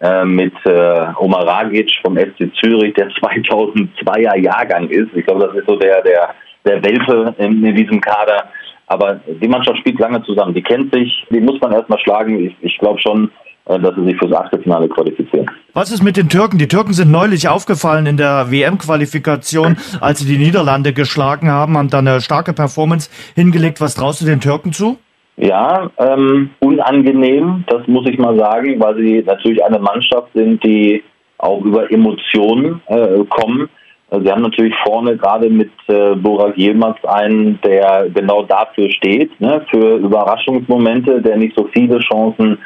[0.00, 5.08] äh, mit äh, Omar Ragic vom SC Zürich, der 2002er Jahrgang ist.
[5.14, 6.34] Ich glaube, das ist so der, der,
[6.64, 8.48] der Welpe in, in diesem Kader.
[8.86, 10.52] Aber die Mannschaft spielt lange zusammen.
[10.52, 12.44] Die kennt sich, die muss man erstmal schlagen.
[12.44, 13.30] Ich, ich glaube schon,
[13.66, 15.48] äh, dass sie sich fürs Achtelfinale qualifizieren.
[15.74, 16.58] Was ist mit den Türken?
[16.58, 21.90] Die Türken sind neulich aufgefallen in der WM-Qualifikation, als sie die Niederlande geschlagen haben, haben
[21.90, 23.80] dann eine starke Performance hingelegt.
[23.80, 24.98] Was traust du den Türken zu?
[25.40, 31.02] Ja, ähm, unangenehm, das muss ich mal sagen, weil sie natürlich eine Mannschaft sind, die
[31.38, 33.70] auch über Emotionen äh, kommen.
[34.10, 39.40] Also sie haben natürlich vorne gerade mit äh, Burak Yilmaz einen, der genau dafür steht,
[39.40, 42.58] ne, für Überraschungsmomente, der nicht so viele Chancen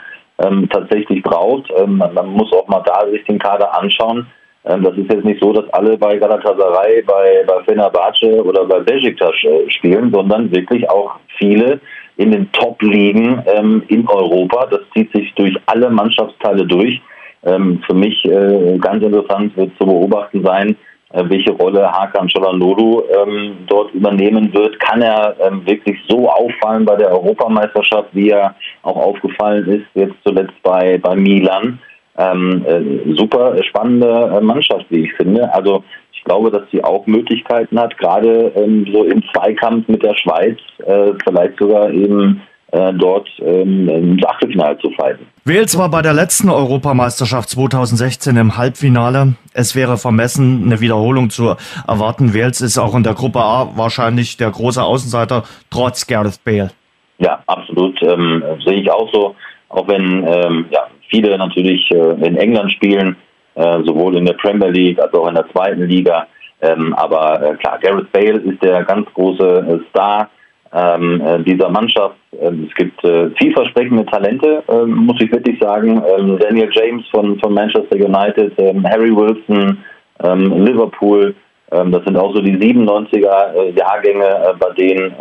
[0.42, 1.70] ähm, tatsächlich braucht.
[1.76, 4.26] Ähm, man muss auch mal da sich den Kader anschauen.
[4.64, 8.80] Ähm, das ist jetzt nicht so, dass alle bei Galatasaray, bei, bei Fenerbahce oder bei
[8.80, 11.78] Besiktas äh, spielen, sondern wirklich auch viele
[12.16, 14.66] in den Top-Ligen ähm, in Europa.
[14.66, 17.00] Das zieht sich durch alle Mannschaftsteile durch.
[17.44, 20.76] Ähm, für mich äh, ganz interessant wird zu beobachten sein,
[21.12, 24.80] äh, welche Rolle Hakan Çalhanoğlu ähm, dort übernehmen wird.
[24.80, 30.16] Kann er ähm, wirklich so auffallen bei der Europameisterschaft, wie er auch aufgefallen ist, jetzt
[30.24, 31.78] zuletzt bei, bei Milan?
[32.16, 35.52] Ähm, äh, super spannende äh, Mannschaft, wie ich finde.
[35.52, 35.82] Also
[36.24, 40.58] ich glaube, dass sie auch Möglichkeiten hat, gerade ähm, so im Zweikampf mit der Schweiz,
[40.86, 42.40] äh, vielleicht sogar eben
[42.72, 45.26] äh, dort ähm, ins Achtelfinale zu fighten.
[45.44, 49.34] Wales war bei der letzten Europameisterschaft 2016 im Halbfinale.
[49.52, 51.56] Es wäre vermessen, eine Wiederholung zu
[51.86, 52.32] erwarten.
[52.32, 56.70] Wales ist auch in der Gruppe A wahrscheinlich der große Außenseiter, trotz Gareth Bale.
[57.18, 58.02] Ja, absolut.
[58.02, 59.36] Ähm, sehe ich auch so.
[59.68, 63.14] Auch wenn ähm, ja, viele natürlich äh, in England spielen,
[63.54, 66.26] äh, sowohl in der Premier League als auch in der zweiten Liga.
[66.60, 70.30] Ähm, aber äh, klar, Gareth Bale ist der ganz große äh, Star
[70.72, 72.16] ähm, äh, dieser Mannschaft.
[72.40, 76.02] Ähm, es gibt äh, vielversprechende Talente, ähm, muss ich wirklich sagen.
[76.18, 79.78] Ähm, Daniel James von, von Manchester United, ähm, Harry Wilson,
[80.22, 81.34] Liverpool.
[81.70, 85.12] das sind auch so die 97er äh, Jahrgänge, äh, bei denen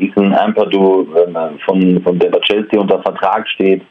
[0.00, 1.06] Ethan Ampadu
[1.66, 3.82] von, von der bei Chelsea unter Vertrag steht.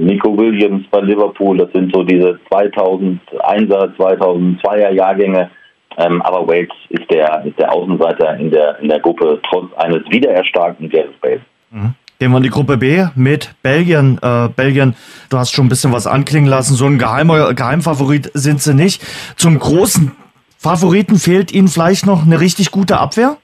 [0.00, 5.50] Nico Williams bei Liverpool, das sind so diese 2001er, 2002er Jahrgänge,
[5.96, 10.02] ähm, aber Wales ist der, ist der Außenseiter in der, in der Gruppe, trotz eines
[10.10, 11.40] wiedererstarkten Gareth Bale.
[11.70, 11.94] Mhm.
[12.18, 14.18] Gehen wir in die Gruppe B mit Belgien.
[14.22, 14.94] Äh, Belgien,
[15.30, 16.74] du hast schon ein bisschen was anklingen lassen.
[16.74, 19.02] So ein geheimer Geheimfavorit sind sie nicht.
[19.36, 20.12] Zum großen
[20.58, 23.38] Favoriten fehlt ihnen vielleicht noch eine richtig gute Abwehr?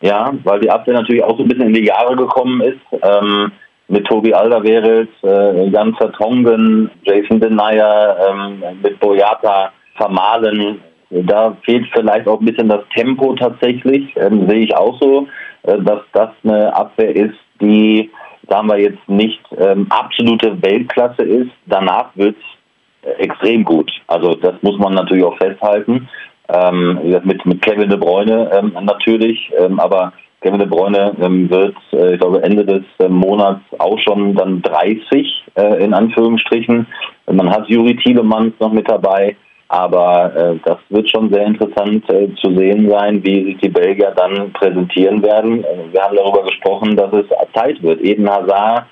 [0.00, 2.80] Ja, weil die Abwehr natürlich auch so ein bisschen in die Jahre gekommen ist.
[3.00, 3.52] Ähm,
[3.88, 10.80] mit Tobi Alderweireld, äh, Jan Vertongen, Jason Denayer, ähm, mit Boyata, Vermahlen,
[11.10, 15.28] da fehlt vielleicht auch ein bisschen das Tempo tatsächlich, ähm, sehe ich auch so,
[15.62, 18.10] äh, dass das eine Abwehr ist, die,
[18.48, 21.50] sagen wir jetzt, nicht ähm, absolute Weltklasse ist.
[21.66, 23.90] Danach wird es äh, extrem gut.
[24.08, 26.08] Also das muss man natürlich auch festhalten.
[26.48, 30.12] Ähm, mit, mit Kevin de Bruyne ähm, natürlich, ähm, aber
[30.46, 34.62] Kevin de Bruyne ähm, wird, äh, ich glaube, Ende des äh, Monats auch schon dann
[34.62, 36.86] 30 äh, in Anführungsstrichen.
[37.26, 39.36] Man hat Juri Tielemans noch mit dabei.
[39.68, 44.12] Aber äh, das wird schon sehr interessant äh, zu sehen sein, wie sich die Belgier
[44.16, 45.64] dann präsentieren werden.
[45.64, 48.00] Äh, wir haben darüber gesprochen, dass es Zeit wird.
[48.00, 48.86] Eden Hazard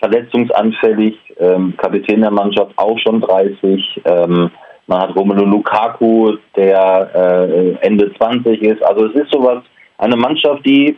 [0.00, 4.02] verletzungsanfällig, ähm, Kapitän der Mannschaft auch schon 30.
[4.04, 4.50] Ähm,
[4.88, 8.82] man hat Romelu Lukaku, der äh, Ende 20 ist.
[8.82, 9.62] Also es ist sowas,
[9.98, 10.96] eine Mannschaft, die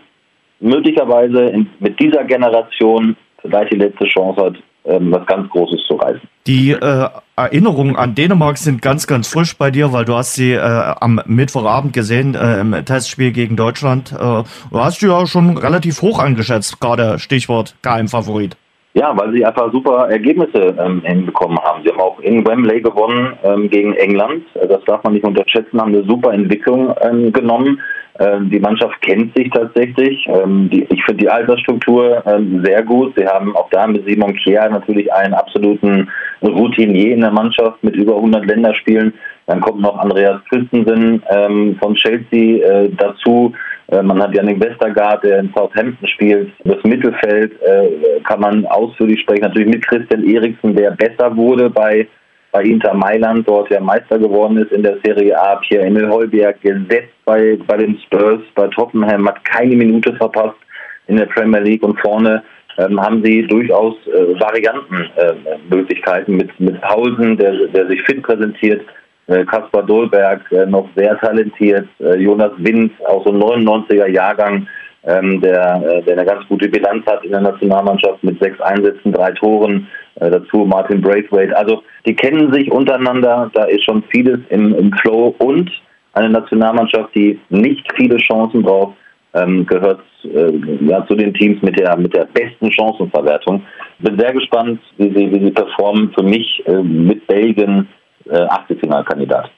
[0.60, 5.94] möglicherweise in, mit dieser Generation vielleicht die letzte Chance hat, ähm, was ganz Großes zu
[5.96, 6.22] reißen.
[6.46, 10.52] Die äh, Erinnerungen an Dänemark sind ganz, ganz frisch bei dir, weil du hast sie
[10.52, 14.12] äh, am Mittwochabend gesehen äh, im Testspiel gegen Deutschland.
[14.12, 18.56] Äh, du hast sie ja schon relativ hoch eingeschätzt, gerade Stichwort Geheimfavorit.
[18.94, 21.82] Ja, weil sie einfach super Ergebnisse ähm, hinbekommen haben.
[21.84, 24.42] Sie haben auch in Wembley gewonnen ähm, gegen England.
[24.54, 27.80] Das darf man nicht unterschätzen, haben eine super Entwicklung ähm, genommen.
[28.18, 30.26] Ähm, die Mannschaft kennt sich tatsächlich.
[30.28, 33.14] Ähm, die, ich finde die Altersstruktur ähm, sehr gut.
[33.16, 36.08] Sie haben auch da mit Simon Kier natürlich einen absoluten
[36.42, 39.14] Routinier in der Mannschaft mit über 100 Länderspielen.
[39.46, 43.54] Dann kommt noch Andreas Christensen ähm, von Chelsea äh, dazu.
[43.88, 46.52] Äh, man hat Janik Westergaard, der in Southampton spielt.
[46.64, 49.42] Das Mittelfeld äh, kann man ausführlich sprechen.
[49.42, 52.06] Natürlich mit Christian Eriksen, der besser wurde bei,
[52.50, 55.56] bei Inter Mailand, dort der Meister geworden ist in der Serie A.
[55.56, 60.56] Pierre-Emil Heuberg gesetzt bei, bei den Spurs, bei Tottenham, hat keine Minute verpasst
[61.08, 62.42] in der Premier League und vorne
[62.78, 68.82] ähm, haben sie durchaus äh, Variantenmöglichkeiten äh, mit, mit Pausen, der, der sich fit präsentiert.
[69.26, 71.88] Äh, Kaspar Dolberg, äh, noch sehr talentiert.
[72.00, 74.66] Äh, Jonas Wind, auch so ein 99er Jahrgang,
[75.04, 79.12] ähm, der, äh, der eine ganz gute Bilanz hat in der Nationalmannschaft mit sechs Einsätzen,
[79.12, 79.88] drei Toren.
[80.18, 81.56] Dazu Martin Braithwaite.
[81.56, 85.70] Also die kennen sich untereinander, da ist schon vieles im, im Flow und
[86.14, 88.96] eine Nationalmannschaft, die nicht viele Chancen braucht,
[89.34, 90.52] ähm, gehört äh,
[90.86, 93.62] ja, zu den Teams mit der, mit der besten Chancenverwertung.
[94.00, 96.12] Bin sehr gespannt, wie sie, wie sie performen.
[96.12, 97.88] Für mich äh, mit Belgien
[98.30, 99.50] äh, Achtelfinalkandidat.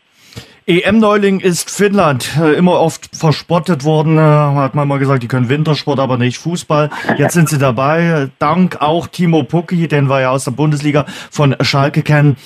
[0.66, 2.36] EM-Neuling ist Finnland.
[2.40, 4.18] Äh, immer oft verspottet worden.
[4.18, 6.90] Äh, hat man mal gesagt, die können Wintersport, aber nicht Fußball.
[7.16, 8.28] Jetzt sind sie dabei.
[8.38, 12.36] Dank auch Timo Pukki, den wir ja aus der Bundesliga von Schalke kennen.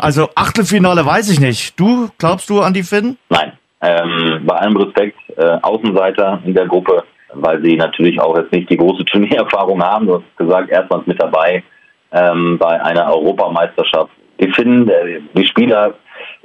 [0.00, 1.78] Also Achtelfinale weiß ich nicht.
[1.78, 3.18] Du, glaubst du an die Finnen?
[3.28, 3.52] Nein.
[3.80, 8.68] Ähm, bei allem Respekt, äh, Außenseiter in der Gruppe, weil sie natürlich auch jetzt nicht
[8.70, 10.06] die große Turniererfahrung haben.
[10.06, 11.62] Du hast gesagt, erstmals mit dabei
[12.10, 14.10] ähm, bei einer Europameisterschaft.
[14.38, 15.94] Ich finde, äh, die Spieler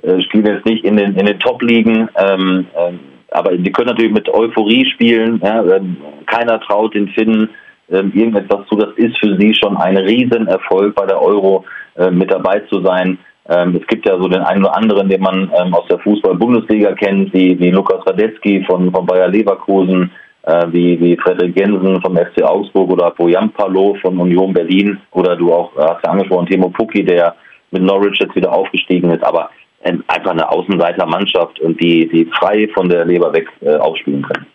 [0.04, 2.94] äh, spielen jetzt nicht in den, in den Top-Ligen, ähm, äh,
[3.32, 5.42] aber die können natürlich mit Euphorie spielen.
[5.44, 5.64] Ja?
[5.64, 5.98] Ähm,
[6.28, 7.50] keiner traut den Finnen
[7.90, 8.76] ähm, irgendetwas zu.
[8.76, 11.66] Das ist für sie schon ein Riesenerfolg, bei der Euro
[11.98, 13.18] äh, mit dabei zu sein.
[13.50, 16.94] Ähm, es gibt ja so den einen oder anderen, den man ähm, aus der Fußball-Bundesliga
[16.94, 20.12] kennt, wie, wie Lukas Radetzky von, von Bayer Leverkusen,
[20.44, 25.36] äh, wie, wie Frederik Jensen vom FC Augsburg oder Bojan Palo von Union Berlin oder
[25.36, 27.36] du auch hast ja angesprochen, Timo Pukki, der
[27.72, 29.50] mit Norwich jetzt wieder aufgestiegen ist, aber
[29.84, 34.46] einfach eine Außenseitermannschaft und die, die frei von der Leber weg äh, aufspielen können.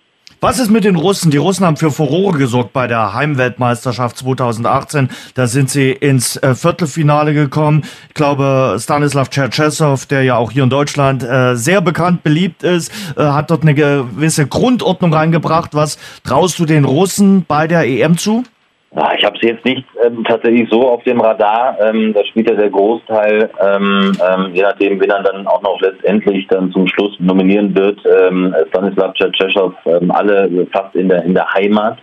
[0.40, 1.32] Was ist mit den Russen?
[1.32, 5.08] Die Russen haben für Furore gesorgt bei der Heimweltmeisterschaft 2018.
[5.34, 7.82] Da sind sie ins äh, Viertelfinale gekommen.
[8.06, 12.92] Ich glaube, Stanislav Cherchesov, der ja auch hier in Deutschland äh, sehr bekannt, beliebt ist,
[13.16, 15.74] äh, hat dort eine gewisse Grundordnung reingebracht.
[15.74, 18.44] Was traust du den Russen bei der EM zu?
[18.91, 21.76] Ich habe sie jetzt nicht ähm, tatsächlich so auf dem Radar.
[21.80, 25.78] Ähm, da spielt ja der Großteil, ähm, ähm, je nachdem, wen er dann auch noch
[25.80, 31.34] letztendlich dann zum Schluss nominieren wird, ähm, Stanislav Tschetschechow, ähm, alle fast in der in
[31.34, 31.99] der Heimat.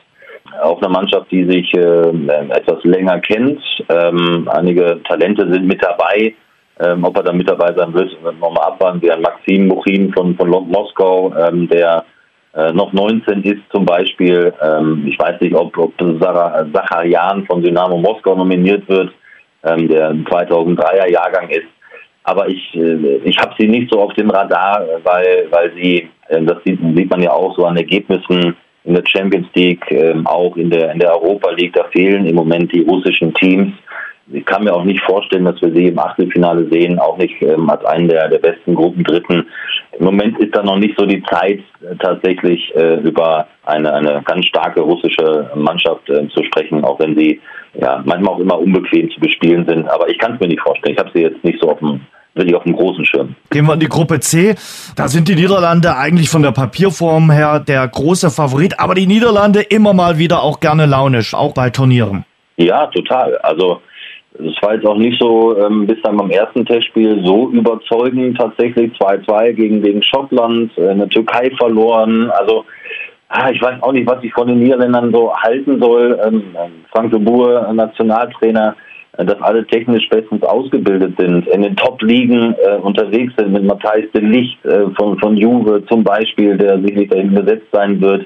[0.62, 2.10] Auch eine Mannschaft, die sich äh,
[2.50, 3.60] etwas länger kennt.
[3.90, 6.36] Ähm, einige Talente sind mit dabei.
[6.80, 9.02] Ähm, ob er dann mit dabei sein wird, nochmal abwarten.
[9.02, 12.04] Wir haben Maxim Muchin von, von Moskau, ähm, der
[12.56, 14.54] äh, noch 19 ist zum Beispiel.
[14.62, 19.12] Ähm, ich weiß nicht, ob, ob Zacharian von Dynamo Moskau nominiert wird,
[19.64, 21.68] ähm, der 2003er Jahrgang ist.
[22.24, 26.42] Aber ich, äh, ich habe sie nicht so auf dem Radar, weil, weil sie, äh,
[26.42, 30.56] das sieht, sieht man ja auch so an Ergebnissen in der Champions League, ähm, auch
[30.58, 33.74] in der, in der Europa League, da fehlen im Moment die russischen Teams
[34.32, 37.70] ich kann mir auch nicht vorstellen, dass wir sie im Achtelfinale sehen, auch nicht ähm,
[37.70, 39.48] als einen der, der besten Gruppendritten.
[39.98, 44.24] Im Moment ist da noch nicht so die Zeit, äh, tatsächlich äh, über eine, eine
[44.26, 47.40] ganz starke russische Mannschaft äh, zu sprechen, auch wenn sie
[47.80, 49.88] ja manchmal auch immer unbequem zu bespielen sind.
[49.90, 50.96] Aber ich kann es mir nicht vorstellen.
[50.96, 52.02] Ich habe sie jetzt nicht so auf dem
[52.34, 53.36] wirklich auf dem großen Schirm.
[53.50, 54.56] Gehen wir in die Gruppe C.
[54.98, 59.62] Da sind die Niederlande eigentlich von der Papierform her der große Favorit, aber die Niederlande
[59.62, 62.26] immer mal wieder auch gerne launisch, auch bei Turnieren.
[62.58, 63.38] Ja, total.
[63.38, 63.82] Also
[64.40, 68.92] es war jetzt auch nicht so ähm, bis dann beim ersten Testspiel so überzeugend tatsächlich
[68.94, 72.30] 2-2 gegen, gegen Schottland, äh, eine Türkei verloren.
[72.32, 72.66] Also
[73.30, 76.20] ah, ich weiß auch nicht, was ich von den Niederländern so halten soll.
[76.26, 76.56] Ähm,
[76.92, 78.76] Frank de Boer, Nationaltrainer,
[79.18, 84.12] äh, dass alle technisch bestens ausgebildet sind, in den Top-Ligen äh, unterwegs sind mit Matthijs
[84.14, 88.26] de Licht äh, von, von Juve zum Beispiel, der sicherlich dahin besetzt sein wird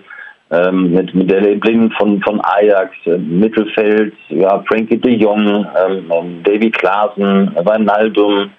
[0.52, 6.12] ähm, mit, mit der Blind von, von Ajax, äh, Mittelfeld, ja, Frankie de Jong, ähm,
[6.12, 8.50] ähm Davy Klaassen, Wijnaldum,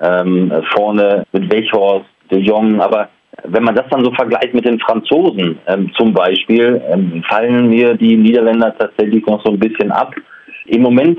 [0.00, 3.08] ähm, vorne mit Wechhorst, de Jong, aber
[3.44, 7.94] wenn man das dann so vergleicht mit den Franzosen ähm, zum Beispiel, ähm, fallen mir
[7.94, 10.14] die Niederländer tatsächlich noch so ein bisschen ab.
[10.66, 11.18] Im Moment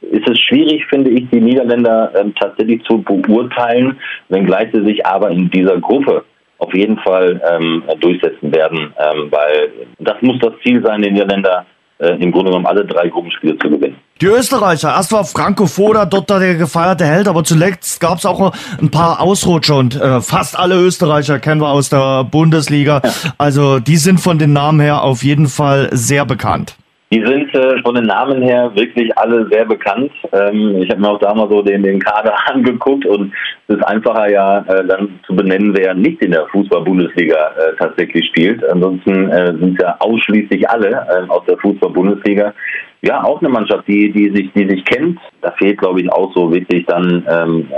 [0.00, 3.96] ist es schwierig, finde ich, die Niederländer ähm, tatsächlich zu beurteilen,
[4.30, 6.24] wenngleich sie sich aber in dieser Gruppe
[6.60, 11.66] auf jeden Fall ähm, durchsetzen werden, ähm, weil das muss das Ziel sein, den Niederländer
[11.98, 13.96] äh, im Grunde genommen alle drei Gruppenspiele zu gewinnen.
[14.20, 18.52] Die Österreicher, erst war Franco Foda dort der gefeierte Held, aber zuletzt gab es auch
[18.80, 23.00] ein paar Ausrutscher und äh, fast alle Österreicher kennen wir aus der Bundesliga.
[23.38, 26.76] Also die sind von den Namen her auf jeden Fall sehr bekannt.
[27.12, 30.12] Die sind äh, von den Namen her wirklich alle sehr bekannt.
[30.32, 33.32] Ähm, ich habe mir auch da mal so den, den Kader angeguckt und
[33.66, 38.26] es ist einfacher ja äh, dann zu benennen, wer nicht in der Fußball-Bundesliga äh, tatsächlich
[38.28, 38.64] spielt.
[38.70, 42.54] Ansonsten äh, sind es ja ausschließlich alle äh, aus der Fußball-Bundesliga.
[43.02, 45.18] Ja, auch eine Mannschaft, die, die sich, die sich kennt.
[45.40, 47.68] Da fehlt, glaube ich, auch so wirklich dann ähm,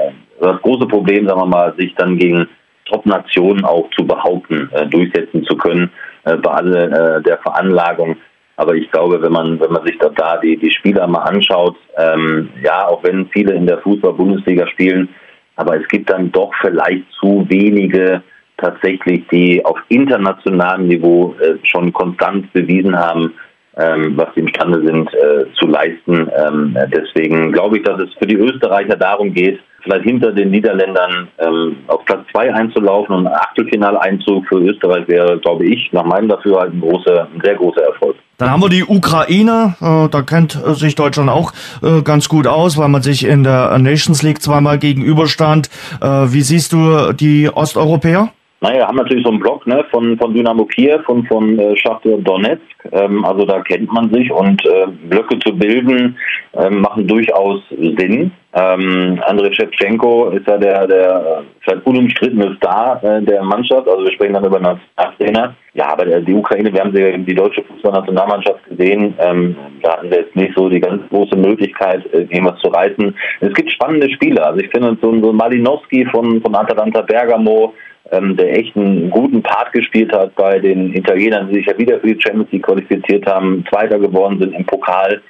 [0.43, 2.47] das große Problem, sagen wir mal, sich dann gegen
[2.85, 5.91] Top-Nationen auch zu behaupten, äh, durchsetzen zu können,
[6.25, 8.17] äh, bei aller äh, der Veranlagung.
[8.63, 11.75] Aber ich glaube, wenn man, wenn man sich da, da die, die Spieler mal anschaut,
[11.99, 15.09] ähm, ja, auch wenn viele in der Fußball-Bundesliga spielen,
[15.57, 18.23] aber es gibt dann doch vielleicht zu wenige
[18.59, 23.33] tatsächlich, die auf internationalem Niveau äh, schon konstant bewiesen haben,
[23.77, 26.31] ähm, was sie imstande sind äh, zu leisten.
[26.47, 31.27] Ähm, deswegen glaube ich, dass es für die Österreicher darum geht, vielleicht hinter den Niederländern
[31.39, 36.29] ähm, auf Platz zwei einzulaufen und ein Achtelfinaleinzug für Österreich wäre, glaube ich, nach meinem
[36.29, 38.15] Dafürhalten ein, großer, ein sehr großer Erfolg.
[38.43, 42.77] Dann haben wir die Ukraine, äh, da kennt sich Deutschland auch äh, ganz gut aus,
[42.77, 45.71] weil man sich in der Nations League zweimal gegenüberstand.
[46.01, 48.33] Äh, wie siehst du die Osteuropäer?
[48.61, 52.21] Naja, haben natürlich so einen Block ne, von, von Dynamo Kiew und von äh, Schachtel
[52.21, 52.63] Donetsk.
[52.91, 56.17] Ähm, also da kennt man sich und äh, Blöcke zu bilden
[56.55, 58.33] ähm, machen durchaus Sinn.
[58.55, 63.89] Ähm, Andrei Shevchenko ist ja der, der vielleicht unumstrittene Star äh, der Mannschaft.
[63.89, 64.79] Also wir sprechen dann über einen
[65.17, 65.55] Trainer.
[65.73, 69.15] Ja, aber der, die Ukraine, wir haben sie die deutsche Fußballnationalmannschaft gesehen.
[69.19, 73.15] Ähm, da hatten wir jetzt nicht so die ganz große Möglichkeit, äh, irgendwas zu reißen.
[73.41, 74.49] Es gibt spannende Spieler.
[74.49, 77.73] Also ich finde so, so Malinowski von, von Atalanta Bergamo,
[78.11, 81.99] ähm, der echt einen guten Part gespielt hat bei den Italienern, die sich ja wieder
[82.01, 85.23] für die Champions League qualifiziert haben, Zweiter geworden sind im Pokal.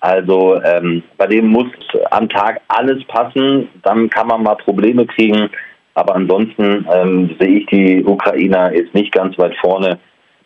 [0.00, 1.66] Also ähm, bei dem muss
[2.10, 5.50] am Tag alles passen, dann kann man mal Probleme kriegen.
[5.94, 9.98] Aber ansonsten ähm, sehe ich die Ukrainer jetzt nicht ganz weit vorne.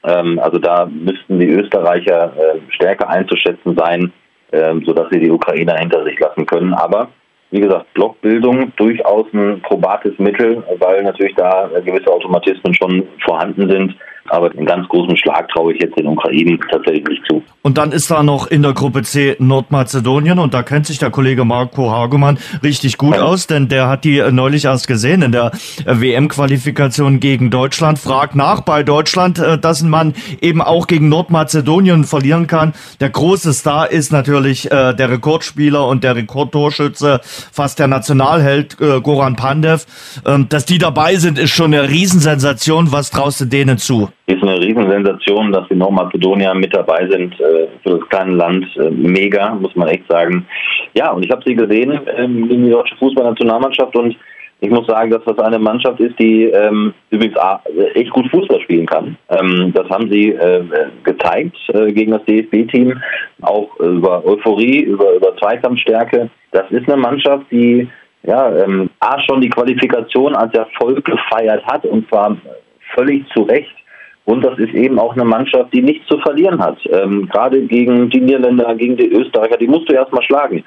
[0.05, 4.13] Ähm, also da müssten die Österreicher äh, stärker einzuschätzen sein,
[4.51, 6.73] äh, sodass sie die Ukrainer hinter sich lassen können.
[6.73, 7.09] Aber
[7.51, 13.95] wie gesagt, Blockbildung durchaus ein probates Mittel, weil natürlich da gewisse Automatismen schon vorhanden sind.
[14.29, 17.43] Aber einen ganz großen Schlag traue ich jetzt den Ukrainen tatsächlich nicht zu.
[17.63, 21.11] Und dann ist da noch in der Gruppe C Nordmazedonien und da kennt sich der
[21.11, 23.23] Kollege Marco Hagemann richtig gut ja.
[23.23, 25.53] aus, denn der hat die neulich erst gesehen in der
[25.85, 27.99] WM-Qualifikation gegen Deutschland.
[27.99, 32.75] Fragt nach bei Deutschland, äh, dass man eben auch gegen Nordmazedonien verlieren kann.
[33.01, 39.01] Der große Star ist natürlich äh, der Rekordspieler und der Rekordtorschütze, fast der Nationalheld äh,
[39.01, 39.87] Goran Pandev.
[40.27, 42.93] Ähm, dass die dabei sind, ist schon eine Riesensensation.
[42.93, 44.12] Was traust du denen zu?
[44.27, 48.67] Ist eine Riesensensation, dass die Nordmazedonier mit dabei sind äh, für das kleine Land.
[48.77, 50.47] Äh, mega, muss man echt sagen.
[50.95, 54.17] Ja, und ich habe sie gesehen ähm, in die deutsche Fußballnationalmannschaft und
[54.63, 57.37] ich muss sagen, dass das eine Mannschaft ist, die ähm, übrigens
[57.95, 59.17] echt gut Fußball spielen kann.
[59.29, 60.63] Ähm, das haben sie äh,
[61.03, 62.97] gezeigt äh, gegen das DFB-Team,
[63.41, 66.31] auch über Euphorie, über, über Zweikampfstärke.
[66.53, 67.89] Das ist eine Mannschaft, die
[68.23, 72.37] ja ähm, A schon die Qualifikation als Erfolg gefeiert hat und zwar
[72.95, 73.75] völlig zu Recht.
[74.25, 76.79] Und das ist eben auch eine Mannschaft, die nichts zu verlieren hat.
[76.91, 80.65] Ähm, gerade gegen die Niederländer, gegen die Österreicher, die musst du erstmal schlagen.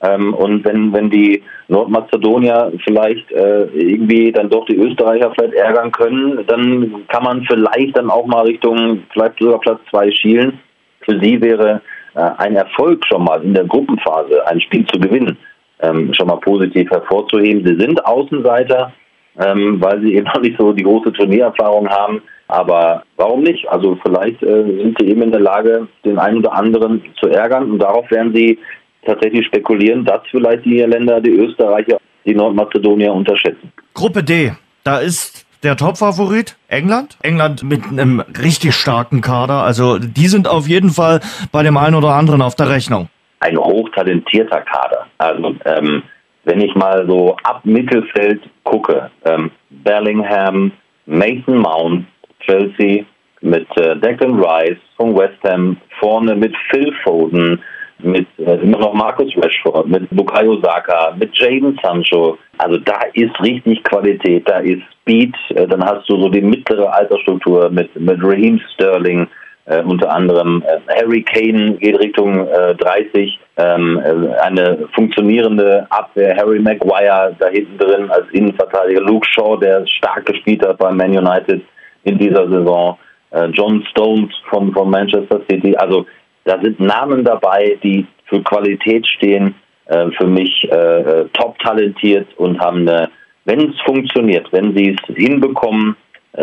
[0.00, 5.90] Ähm, und wenn, wenn die Nordmazedonier vielleicht äh, irgendwie dann doch die Österreicher vielleicht ärgern
[5.90, 10.60] können, dann kann man vielleicht dann auch mal Richtung vielleicht sogar Platz zwei schielen.
[11.00, 11.80] Für sie wäre
[12.14, 15.36] äh, ein Erfolg schon mal in der Gruppenphase, ein Spiel zu gewinnen,
[15.80, 17.66] ähm, schon mal positiv hervorzuheben.
[17.66, 18.92] Sie sind Außenseiter,
[19.40, 22.22] ähm, weil sie eben noch nicht so die große Turniererfahrung haben.
[22.48, 23.68] Aber warum nicht?
[23.68, 27.70] Also vielleicht äh, sind sie eben in der Lage, den einen oder anderen zu ärgern
[27.70, 28.58] und darauf werden sie
[29.04, 33.72] tatsächlich spekulieren, dass vielleicht die Länder, die Österreicher, die Nordmazedonier unterschätzen.
[33.94, 37.18] Gruppe D, da ist der Topfavorit England.
[37.22, 39.62] England mit einem richtig starken Kader.
[39.62, 41.20] Also die sind auf jeden Fall
[41.52, 43.08] bei dem einen oder anderen auf der Rechnung.
[43.40, 45.06] Ein hochtalentierter Kader.
[45.18, 46.02] Also ähm,
[46.44, 50.72] wenn ich mal so ab Mittelfeld gucke, ähm, Bellingham,
[51.06, 52.06] Mason Mount,
[52.40, 53.04] Chelsea,
[53.40, 57.60] mit äh, Declan Rice von West Ham, vorne mit Phil Foden,
[58.00, 62.38] mit äh, immer noch Marcus Rashford, mit Bukayo Saka, mit Jaden Sancho.
[62.58, 65.34] Also da ist richtig Qualität, da ist Speed.
[65.50, 69.26] Äh, dann hast du so die mittlere Altersstruktur mit, mit Raheem Sterling,
[69.66, 73.38] äh, unter anderem äh, Harry Kane geht Richtung äh, 30.
[73.56, 79.84] Ähm, äh, eine funktionierende Abwehr, Harry Maguire da hinten drin als Innenverteidiger, Luke Shaw, der
[79.86, 81.62] stark gespielt hat bei Man United
[82.04, 82.98] in dieser Saison,
[83.30, 85.76] äh, John Stones von, von Manchester City.
[85.76, 86.06] Also
[86.44, 89.54] da sind Namen dabei, die für Qualität stehen,
[89.86, 93.10] äh, für mich äh, top talentiert und haben eine,
[93.44, 95.96] wenn es funktioniert, wenn sie es hinbekommen,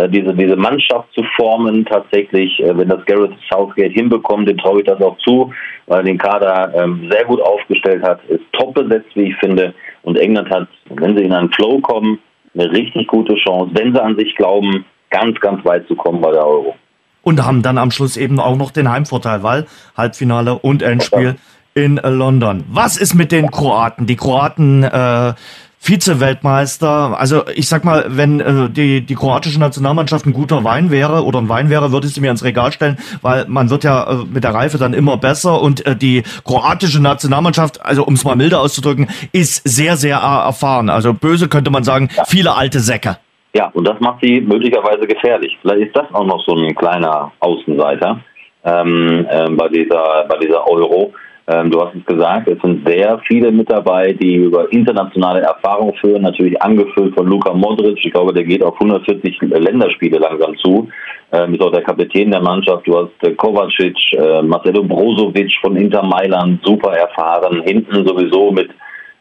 [0.09, 4.99] diese, diese Mannschaft zu formen, tatsächlich, wenn das Gareth Southgate hinbekommt, dem traue ich das
[4.99, 5.53] auch zu,
[5.85, 9.73] weil er den Kader ähm, sehr gut aufgestellt hat, ist top besetzt, wie ich finde.
[10.01, 12.19] Und England hat, wenn sie in einen Flow kommen,
[12.55, 14.83] eine richtig gute Chance, wenn sie an sich glauben,
[15.15, 16.75] ganz, ganz weit zu kommen bei der Euro.
[17.23, 19.65] Und haben dann am Schluss eben auch noch den Heimvorteil, weil
[19.97, 21.37] Halbfinale und Endspiel
[21.73, 22.65] in London.
[22.69, 24.05] Was ist mit den Kroaten?
[24.05, 25.33] Die Kroaten äh,
[25.79, 27.19] Vize-Weltmeister.
[27.19, 31.39] Also ich sag mal, wenn äh, die, die kroatische Nationalmannschaft ein guter Wein wäre oder
[31.39, 34.25] ein Wein wäre, würde ich sie mir ins Regal stellen, weil man wird ja äh,
[34.25, 38.35] mit der Reife dann immer besser und äh, die kroatische Nationalmannschaft, also um es mal
[38.35, 40.89] milder auszudrücken, ist sehr, sehr äh, erfahren.
[40.89, 43.17] Also böse könnte man sagen, viele alte Säcke.
[43.55, 45.57] Ja, und das macht sie möglicherweise gefährlich.
[45.61, 48.19] Vielleicht ist das auch noch so ein kleiner Außenseiter
[48.65, 51.13] ähm, äh, bei dieser bei dieser Euro.
[51.47, 55.93] Ähm, du hast es gesagt, es sind sehr viele mit dabei, die über internationale Erfahrung
[56.01, 58.03] führen, natürlich angefüllt von Luka Modric.
[58.03, 60.89] Ich glaube, der geht auf 140 Länderspiele langsam zu.
[61.31, 62.85] Ähm, ist auch der Kapitän der Mannschaft.
[62.85, 67.61] Du hast äh, Kovacic, äh, Marcelo Brozovic von Inter Mailand, super erfahren.
[67.63, 68.69] Hinten sowieso mit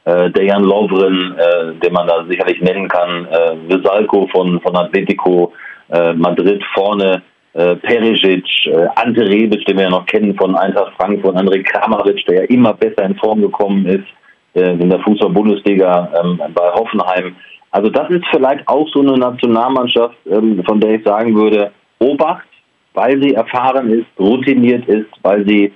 [0.04, 3.26] äh, Dejan Lovren, äh, den man da sicherlich nennen kann.
[3.26, 5.52] Äh, Vesalco von, von Atletico
[5.90, 7.22] äh, Madrid vorne
[7.54, 12.24] äh, Perisic, äh, Ante Rebic, den wir ja noch kennen von Eintracht Frankfurt, André Kramaric,
[12.26, 14.06] der ja immer besser in Form gekommen ist
[14.54, 17.36] äh, in der Fußball-Bundesliga ähm, bei Hoffenheim.
[17.70, 22.46] Also das ist vielleicht auch so eine Nationalmannschaft, ähm, von der ich sagen würde, Obacht,
[22.94, 25.72] weil sie erfahren ist, routiniert ist, weil sie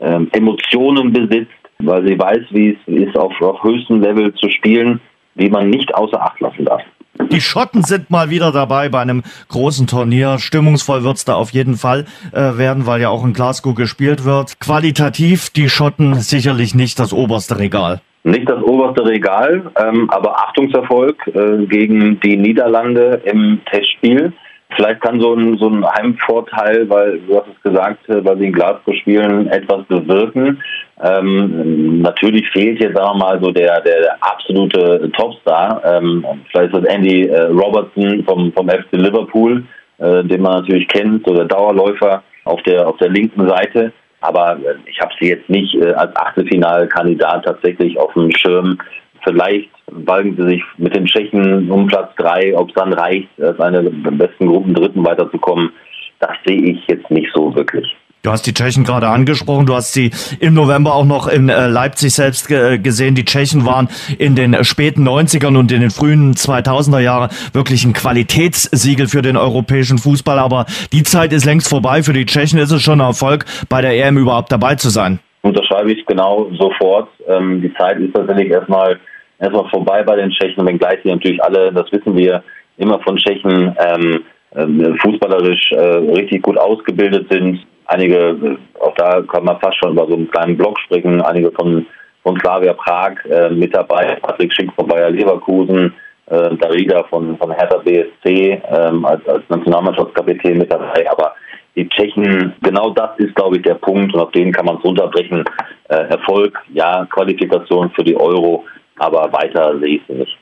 [0.00, 1.52] ähm, Emotionen besitzt,
[1.86, 5.00] weil sie weiß, wie es ist, auf, auf höchstem Level zu spielen,
[5.34, 6.82] die man nicht außer Acht lassen darf.
[7.30, 10.38] Die Schotten sind mal wieder dabei bei einem großen Turnier.
[10.38, 14.58] Stimmungsvoll wird's da auf jeden Fall äh, werden, weil ja auch in Glasgow gespielt wird.
[14.60, 18.00] Qualitativ die Schotten sicherlich nicht das oberste Regal.
[18.24, 24.32] Nicht das oberste Regal, ähm, aber Achtungserfolg äh, gegen die Niederlande im Testspiel.
[24.76, 28.46] Vielleicht kann so ein, so ein Heimvorteil, weil du hast es gesagt, äh, weil sie
[28.46, 30.62] in Glasgow spielen, etwas bewirken.
[31.02, 35.82] Ähm, natürlich fehlt jetzt, sagen wir mal, so der, der absolute Topstar.
[35.84, 39.64] Ähm, vielleicht ist das Andy äh, Robertson vom, vom FC Liverpool,
[39.98, 43.92] äh, den man natürlich kennt, so der Dauerläufer auf der, auf der linken Seite.
[44.20, 48.78] Aber äh, ich habe sie jetzt nicht äh, als Achtelfinalkandidat tatsächlich auf dem Schirm.
[49.24, 53.58] Vielleicht balgen sie sich mit den Tschechen um Platz drei, ob es dann reicht, als
[53.60, 55.70] eine der besten Gruppen Dritten weiterzukommen.
[56.18, 57.86] Das sehe ich jetzt nicht so wirklich.
[58.22, 59.66] Du hast die Tschechen gerade angesprochen.
[59.66, 63.16] Du hast sie im November auch noch in äh, Leipzig selbst gesehen.
[63.16, 67.94] Die Tschechen waren in den späten 90ern und in den frühen 2000er Jahren wirklich ein
[67.94, 70.38] Qualitätssiegel für den europäischen Fußball.
[70.38, 72.04] Aber die Zeit ist längst vorbei.
[72.04, 75.18] Für die Tschechen ist es schon ein Erfolg, bei der EM überhaupt dabei zu sein.
[75.42, 77.08] Unterschreibe ich genau sofort.
[77.26, 79.00] Ähm, die Zeit ist tatsächlich erstmal
[79.42, 82.42] erstmal vorbei bei den Tschechen, wenngleich sie natürlich alle, das wissen wir,
[82.78, 84.24] immer von Tschechen ähm,
[84.54, 87.60] ähm fußballerisch äh, richtig gut ausgebildet sind.
[87.86, 91.50] Einige, äh, auch da kann man fast schon über so einen kleinen Blog sprechen, einige
[91.52, 91.84] von,
[92.22, 95.92] von Slavia Prag äh, mit dabei, Patrick Schick von Bayer Leverkusen,
[96.26, 101.34] äh, Darida von, von Hertha BSC ähm, als, als Nationalmannschaftskapitän mit dabei, aber
[101.74, 104.84] die Tschechen, genau das ist, glaube ich, der Punkt und auf den kann man es
[104.84, 105.42] runterbrechen.
[105.88, 108.64] Äh, Erfolg, ja, Qualifikation für die Euro,
[109.02, 110.38] aber weiter sehe ich sie nicht.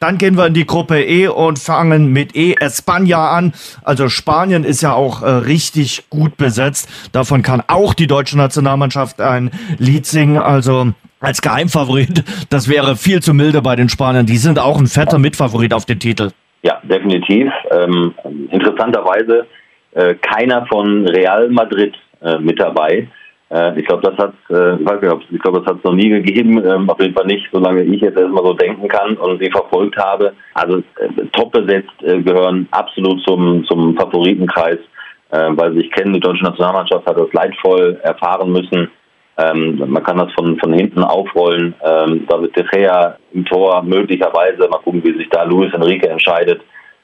[0.00, 3.52] Dann gehen wir in die Gruppe E und fangen mit E Espanja an.
[3.82, 6.88] Also Spanien ist ja auch äh, richtig gut besetzt.
[7.12, 10.38] Davon kann auch die deutsche Nationalmannschaft ein Lied singen.
[10.38, 14.24] Also als Geheimfavorit, das wäre viel zu milde bei den Spaniern.
[14.24, 16.30] Die sind auch ein fetter Mitfavorit auf den Titel.
[16.62, 17.52] Ja, definitiv.
[17.70, 18.14] Ähm,
[18.50, 19.46] interessanterweise
[19.92, 23.06] äh, keiner von Real Madrid äh, mit dabei.
[23.50, 26.62] Äh, ich glaube, das hat, äh, ich glaube, das hat es noch nie gegeben.
[26.64, 29.96] Ähm, auf jeden Fall nicht, solange ich jetzt erstmal so denken kann und sie verfolgt
[29.96, 30.32] habe.
[30.54, 34.78] Also äh, top besetzt gehören absolut zum zum Favoritenkreis,
[35.30, 36.14] weil sie sich kennen.
[36.14, 38.90] Die deutsche Nationalmannschaft hat das leidvoll erfahren müssen.
[39.36, 41.74] Ähm, man kann das von von hinten aufrollen.
[41.84, 44.68] Ähm, David De Gea im Tor möglicherweise.
[44.68, 46.62] Mal gucken, wie sich da Luis Enrique entscheidet.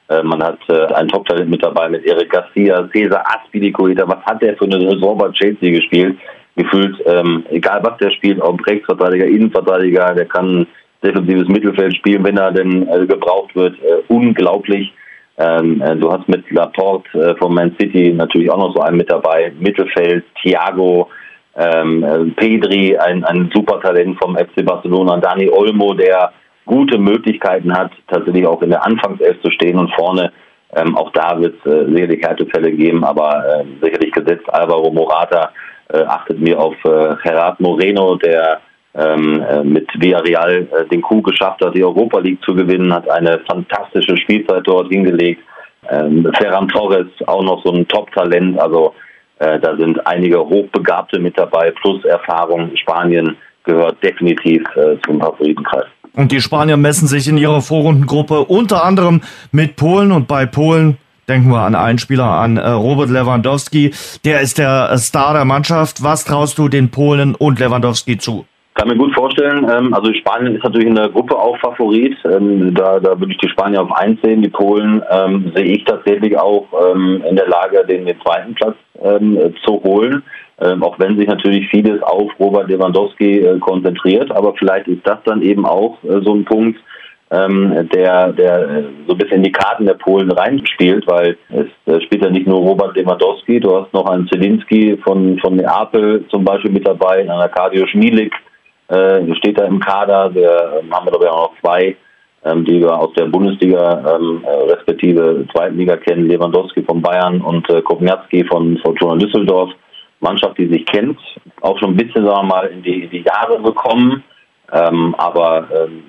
[0.09, 4.07] Äh, man hat äh, ein Top-Talent mit dabei mit Eric Garcia, Cesar Aspilicueta.
[4.07, 6.17] Was hat der für eine Saison bei Chelsea gespielt?
[6.55, 10.67] Gefühlt, ähm, egal was der spielt, ob Rechtsverteidiger, Innenverteidiger, der kann
[11.03, 13.75] defensives Mittelfeld spielen, wenn er denn äh, gebraucht wird.
[13.83, 14.93] Äh, unglaublich.
[15.39, 18.97] Ähm, äh, du hast mit Laporte äh, von Man City natürlich auch noch so einen
[18.97, 19.53] mit dabei.
[19.59, 21.11] Mittelfeld, Thiago,
[21.57, 26.33] ähm, äh, Pedri, ein, ein Supertalent vom FC Barcelona, Dani Olmo, der
[26.67, 30.33] gute Möglichkeiten hat, tatsächlich auch in der Anfangself zu stehen und vorne.
[30.75, 34.45] Ähm, auch da wird es äh, sicherlich Härtefälle geben, aber äh, sicherlich gesetzt.
[34.53, 35.51] Alvaro Morata
[35.93, 38.61] äh, achtet mir auf äh, Gerard Moreno, der
[38.95, 43.09] ähm, äh, mit Villarreal äh, den Coup geschafft hat, die Europa League zu gewinnen, hat
[43.09, 45.43] eine fantastische Spielzeit dort hingelegt.
[45.89, 48.59] Ähm, Ferran Torres auch noch so ein Top-Talent.
[48.59, 48.95] Also
[49.39, 52.75] äh, da sind einige Hochbegabte mit dabei, plus Erfahrung.
[52.77, 55.87] Spanien gehört definitiv äh, zum Favoritenkreis.
[56.17, 59.21] Und die Spanier messen sich in ihrer Vorrundengruppe unter anderem
[59.53, 60.97] mit Polen und bei Polen
[61.29, 63.93] denken wir an einen Spieler, an äh, Robert Lewandowski.
[64.25, 66.03] Der ist der Star der Mannschaft.
[66.03, 68.47] Was traust du den Polen und Lewandowski zu?
[68.75, 69.67] Kann mir gut vorstellen.
[69.71, 72.17] Ähm, also Spanien ist natürlich in der Gruppe auch Favorit.
[72.25, 74.41] Ähm, da, da würde ich die Spanier auf eins sehen.
[74.41, 78.77] Die Polen ähm, sehe ich tatsächlich auch ähm, in der Lage, den, den zweiten Platz
[79.67, 80.23] zu holen.
[80.61, 84.31] Ähm, auch wenn sich natürlich vieles auf Robert Lewandowski äh, konzentriert.
[84.31, 86.79] Aber vielleicht ist das dann eben auch äh, so ein Punkt,
[87.31, 92.01] ähm, der, der äh, so ein bisschen die Karten der Polen reinspielt, weil es äh,
[92.03, 96.45] spielt ja nicht nur Robert Lewandowski, du hast noch einen Zelinski von, von Neapel zum
[96.45, 98.33] Beispiel mit dabei, einen Arkadiusz Milik
[98.89, 101.97] äh, steht da im Kader, der ähm, haben wir ich auch noch zwei,
[102.45, 107.41] ähm, die wir aus der Bundesliga ähm, äh, respektive zweiten Liga kennen, Lewandowski von Bayern
[107.41, 109.71] und äh, Kopniatski von Fortuna Düsseldorf.
[110.27, 111.19] Mannschaft, die sich kennt,
[111.61, 114.23] auch schon ein bisschen, sagen wir mal, in die, in die Jahre gekommen,
[114.73, 116.03] ähm, aber ähm,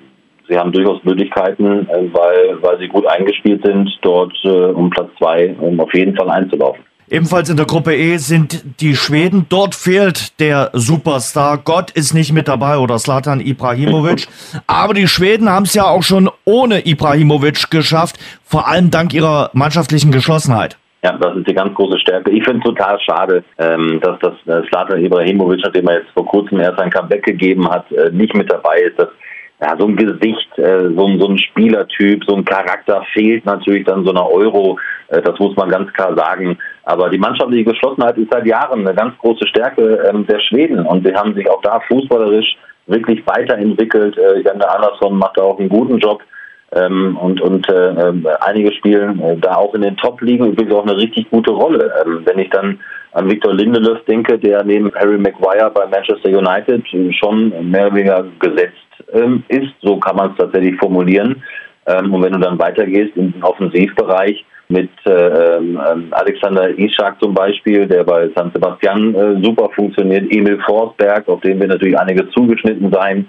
[0.48, 5.10] sie haben durchaus Möglichkeiten, äh, weil, weil sie gut eingespielt sind, dort äh, um Platz
[5.18, 6.82] zwei um auf jeden Fall einzulaufen.
[7.10, 9.46] Ebenfalls in der Gruppe E sind die Schweden.
[9.48, 11.56] Dort fehlt der Superstar.
[11.56, 14.28] Gott ist nicht mit dabei oder Slatan Ibrahimovic.
[14.66, 19.48] Aber die Schweden haben es ja auch schon ohne Ibrahimovic geschafft, vor allem dank ihrer
[19.54, 20.76] mannschaftlichen Geschlossenheit.
[21.02, 22.30] Ja, das ist die ganz große Stärke.
[22.32, 26.58] Ich finde es total schade, ähm, dass das äh, Ibrahimovic, nachdem er jetzt vor kurzem
[26.58, 28.98] erst ein Comeback gegeben hat, äh, nicht mit dabei ist.
[28.98, 29.08] Das
[29.60, 33.84] ja, so ein Gesicht, äh, so, ein, so ein Spielertyp, so ein Charakter fehlt natürlich
[33.84, 34.78] dann so einer Euro.
[35.08, 36.58] Äh, das muss man ganz klar sagen.
[36.84, 40.86] Aber die mannschaftliche Geschlossenheit ist seit Jahren eine ganz große Stärke ähm, der Schweden.
[40.86, 44.16] Und sie haben sich auch da fußballerisch wirklich weiterentwickelt.
[44.16, 46.22] Äh, Jan Andersson macht da auch einen guten Job.
[46.72, 50.86] Ähm, und und äh, äh, einige spielen äh, da auch in den Top-Ligen übrigens auch
[50.86, 51.92] eine richtig gute Rolle.
[52.04, 52.78] Ähm, wenn ich dann
[53.12, 56.84] an Victor Lindelöf denke, der neben Harry Maguire bei Manchester United
[57.18, 58.74] schon mehr oder weniger gesetzt
[59.12, 59.72] ähm, ist.
[59.80, 61.42] So kann man es tatsächlich formulieren.
[61.86, 67.86] Ähm, und wenn du dann weitergehst im Offensivbereich mit äh, ähm, Alexander Ischak zum Beispiel,
[67.86, 72.92] der bei San Sebastian äh, super funktioniert, Emil Forsberg, auf den wir natürlich einige zugeschnitten
[72.92, 73.26] sein.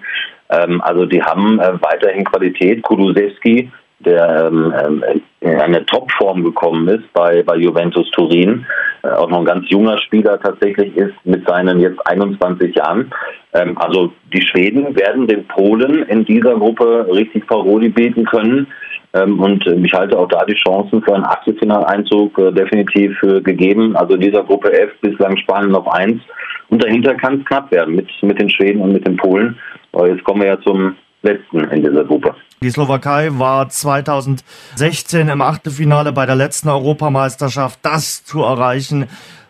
[0.50, 2.82] Ähm, also die haben äh, weiterhin Qualität.
[2.84, 8.66] Kulusewski, der ähm, ähm, in eine Topform gekommen ist bei, bei Juventus Turin,
[9.04, 13.12] äh, auch noch ein ganz junger Spieler tatsächlich ist mit seinen jetzt 21 Jahren.
[13.54, 18.68] Ähm, also die Schweden werden den Polen in dieser Gruppe richtig Paroli bieten können.
[19.14, 23.41] Ähm, und äh, ich halte auch da die Chancen für einen Achtelfinaleinzug äh, definitiv für
[23.41, 23.95] gegeben.
[23.95, 26.22] Also dieser Gruppe F bislang Spanien auf 1.
[26.70, 29.58] Und dahinter kann es knapp werden mit, mit den Schweden und mit den Polen.
[29.91, 32.35] Aber jetzt kommen wir ja zum letzten in dieser Gruppe.
[32.61, 37.79] Die Slowakei war 2016 im Achtelfinale bei der letzten Europameisterschaft.
[37.83, 39.07] Das zu erreichen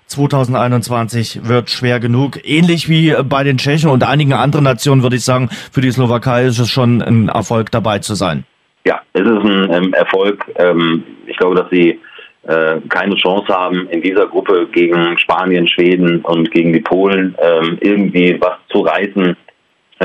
[0.09, 2.39] 2021 wird schwer genug.
[2.43, 6.45] Ähnlich wie bei den Tschechen und einigen anderen Nationen würde ich sagen, für die Slowakei
[6.45, 8.43] ist es schon ein Erfolg dabei zu sein.
[8.85, 10.45] Ja, es ist ein ähm, Erfolg.
[10.55, 11.99] Ähm, ich glaube, dass sie
[12.43, 17.77] äh, keine Chance haben, in dieser Gruppe gegen Spanien, Schweden und gegen die Polen ähm,
[17.81, 19.35] irgendwie was zu reißen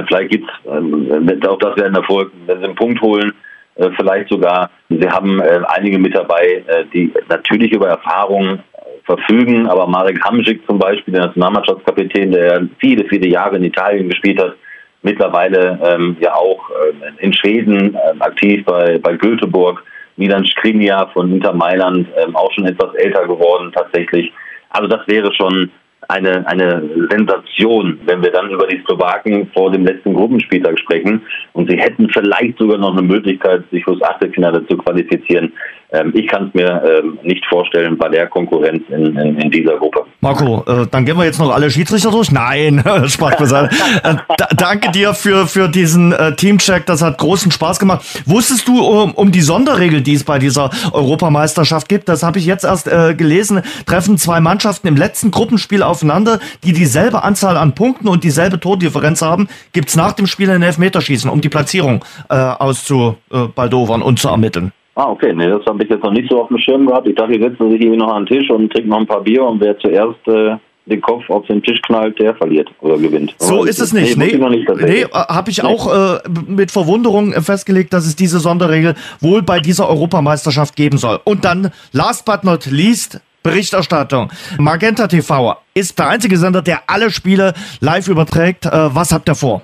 [0.07, 3.33] Vielleicht gibt's ähm, auch das wäre ein Erfolg, wenn sie einen Punkt holen,
[3.77, 4.71] äh, vielleicht sogar.
[4.89, 8.59] Sie haben äh, einige mit dabei, äh, die natürlich über Erfahrung
[9.05, 14.41] verfügen, aber Marek Hamsik zum Beispiel, der Nationalmannschaftskapitän, der viele, viele Jahre in Italien gespielt
[14.41, 14.55] hat,
[15.03, 19.83] mittlerweile ähm, ja auch äh, in Schweden äh, aktiv bei, bei Göteborg,
[20.17, 24.33] Milan Skriniar von Inter Mailand, äh, auch schon etwas älter geworden tatsächlich.
[24.71, 25.71] Also das wäre schon
[26.09, 31.23] eine, eine Sensation, wenn wir dann über die Slowaken vor dem letzten Gruppenspieltag sprechen.
[31.53, 35.53] Und sie hätten vielleicht sogar noch eine Möglichkeit, sich fürs Achtelfinale zu qualifizieren.
[35.95, 39.77] Ähm, ich kann es mir ähm, nicht vorstellen bei der Konkurrenz in, in, in dieser
[39.77, 40.05] Gruppe.
[40.21, 42.33] Marco, äh, dann gehen wir jetzt noch alle Schiedsrichter durch?
[42.33, 43.75] Nein, Spaß beiseite.
[44.03, 44.17] äh,
[44.57, 46.87] danke dir für, für diesen äh, Teamcheck.
[46.87, 48.05] Das hat großen Spaß gemacht.
[48.27, 52.09] Wusstest du um, um die Sonderregel, die es bei dieser Europameisterschaft gibt?
[52.09, 53.63] Das habe ich jetzt erst äh, gelesen.
[53.87, 59.23] Treffen zwei Mannschaften im letzten Gruppenspiel aufeinander, die dieselbe Anzahl an Punkten und dieselbe Tordifferenz
[59.23, 64.29] haben, gibt es nach dem Spiel ein Elfmeterschießen, um die Platzierung äh, auszubaldowern und zu
[64.29, 64.73] ermitteln.
[64.97, 65.33] Ah, okay.
[65.35, 67.09] Nee, das habe ich jetzt noch nicht so auf dem Schirm gehabt.
[67.09, 69.23] Ich dachte, ich setze sich hier noch an den Tisch und trinke noch ein paar
[69.23, 73.35] Bier und wer zuerst äh, den Kopf auf den Tisch knallt, der verliert oder gewinnt.
[73.39, 74.17] So Aber ist es nicht.
[74.17, 75.69] Nee, nee, nicht nee äh, habe ich nee.
[75.69, 81.21] auch äh, mit Verwunderung festgelegt, dass es diese Sonderregel wohl bei dieser Europameisterschaft geben soll.
[81.25, 84.31] Und dann, last but not least, Berichterstattung.
[84.59, 88.67] Magenta TV ist der einzige Sender, der alle Spiele live überträgt.
[88.67, 89.63] Äh, was habt ihr vor?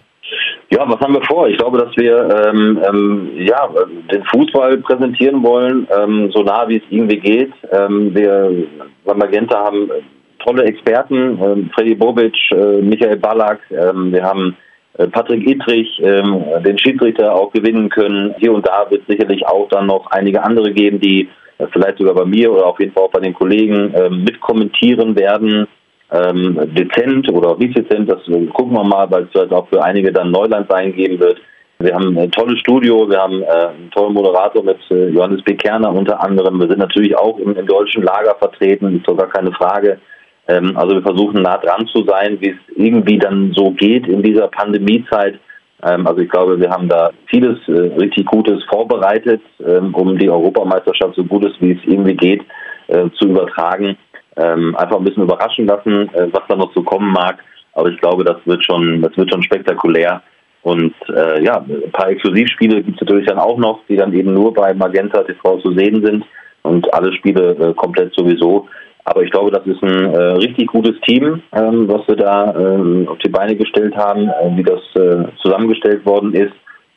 [0.72, 1.48] Ja, was haben wir vor?
[1.48, 3.68] Ich glaube, dass wir ähm, ähm, ja,
[4.12, 7.52] den Fußball präsentieren wollen, ähm, so nah wie es irgendwie geht.
[7.72, 8.66] Ähm, wir
[9.04, 9.90] bei Magenta haben
[10.38, 14.56] tolle Experten, ähm, Freddy Bobic, äh, Michael Ballack, ähm, wir haben
[14.96, 18.34] äh, Patrick Ittrich, den Schiedsrichter auch gewinnen können.
[18.38, 22.14] Hier und da wird sicherlich auch dann noch einige andere geben, die äh, vielleicht sogar
[22.14, 25.66] bei mir oder auf jeden Fall auch bei den Kollegen äh, mitkommentieren werden
[26.12, 30.12] ähm, dezent oder nicht dezent, das gucken wir mal, weil es vielleicht auch für einige
[30.12, 31.40] dann Neuland sein geben wird.
[31.78, 35.54] Wir haben ein tolles Studio, wir haben äh, einen tollen Moderator mit äh, Johannes B.
[35.54, 36.60] Kerner unter anderem.
[36.60, 39.98] Wir sind natürlich auch im, im deutschen Lager vertreten, ist doch gar keine Frage.
[40.46, 44.22] Ähm, also wir versuchen nah dran zu sein, wie es irgendwie dann so geht in
[44.22, 45.38] dieser Pandemiezeit.
[45.82, 50.28] Ähm, also ich glaube, wir haben da vieles äh, richtig Gutes vorbereitet, ähm, um die
[50.28, 52.42] Europameisterschaft so gut es wie es irgendwie geht
[52.88, 53.96] äh, zu übertragen
[54.36, 57.38] ähm, einfach ein bisschen überraschen lassen, äh, was da noch so kommen mag.
[57.72, 60.22] Aber ich glaube, das wird schon, das wird schon spektakulär.
[60.62, 64.34] Und äh, ja, ein paar Exklusivspiele gibt es natürlich dann auch noch, die dann eben
[64.34, 66.24] nur bei Magenta TV zu sehen sind
[66.62, 68.68] und alle Spiele äh, komplett sowieso.
[69.04, 73.06] Aber ich glaube, das ist ein äh, richtig gutes Team, ähm, was wir da äh,
[73.06, 76.52] auf die Beine gestellt haben, äh, wie das äh, zusammengestellt worden ist.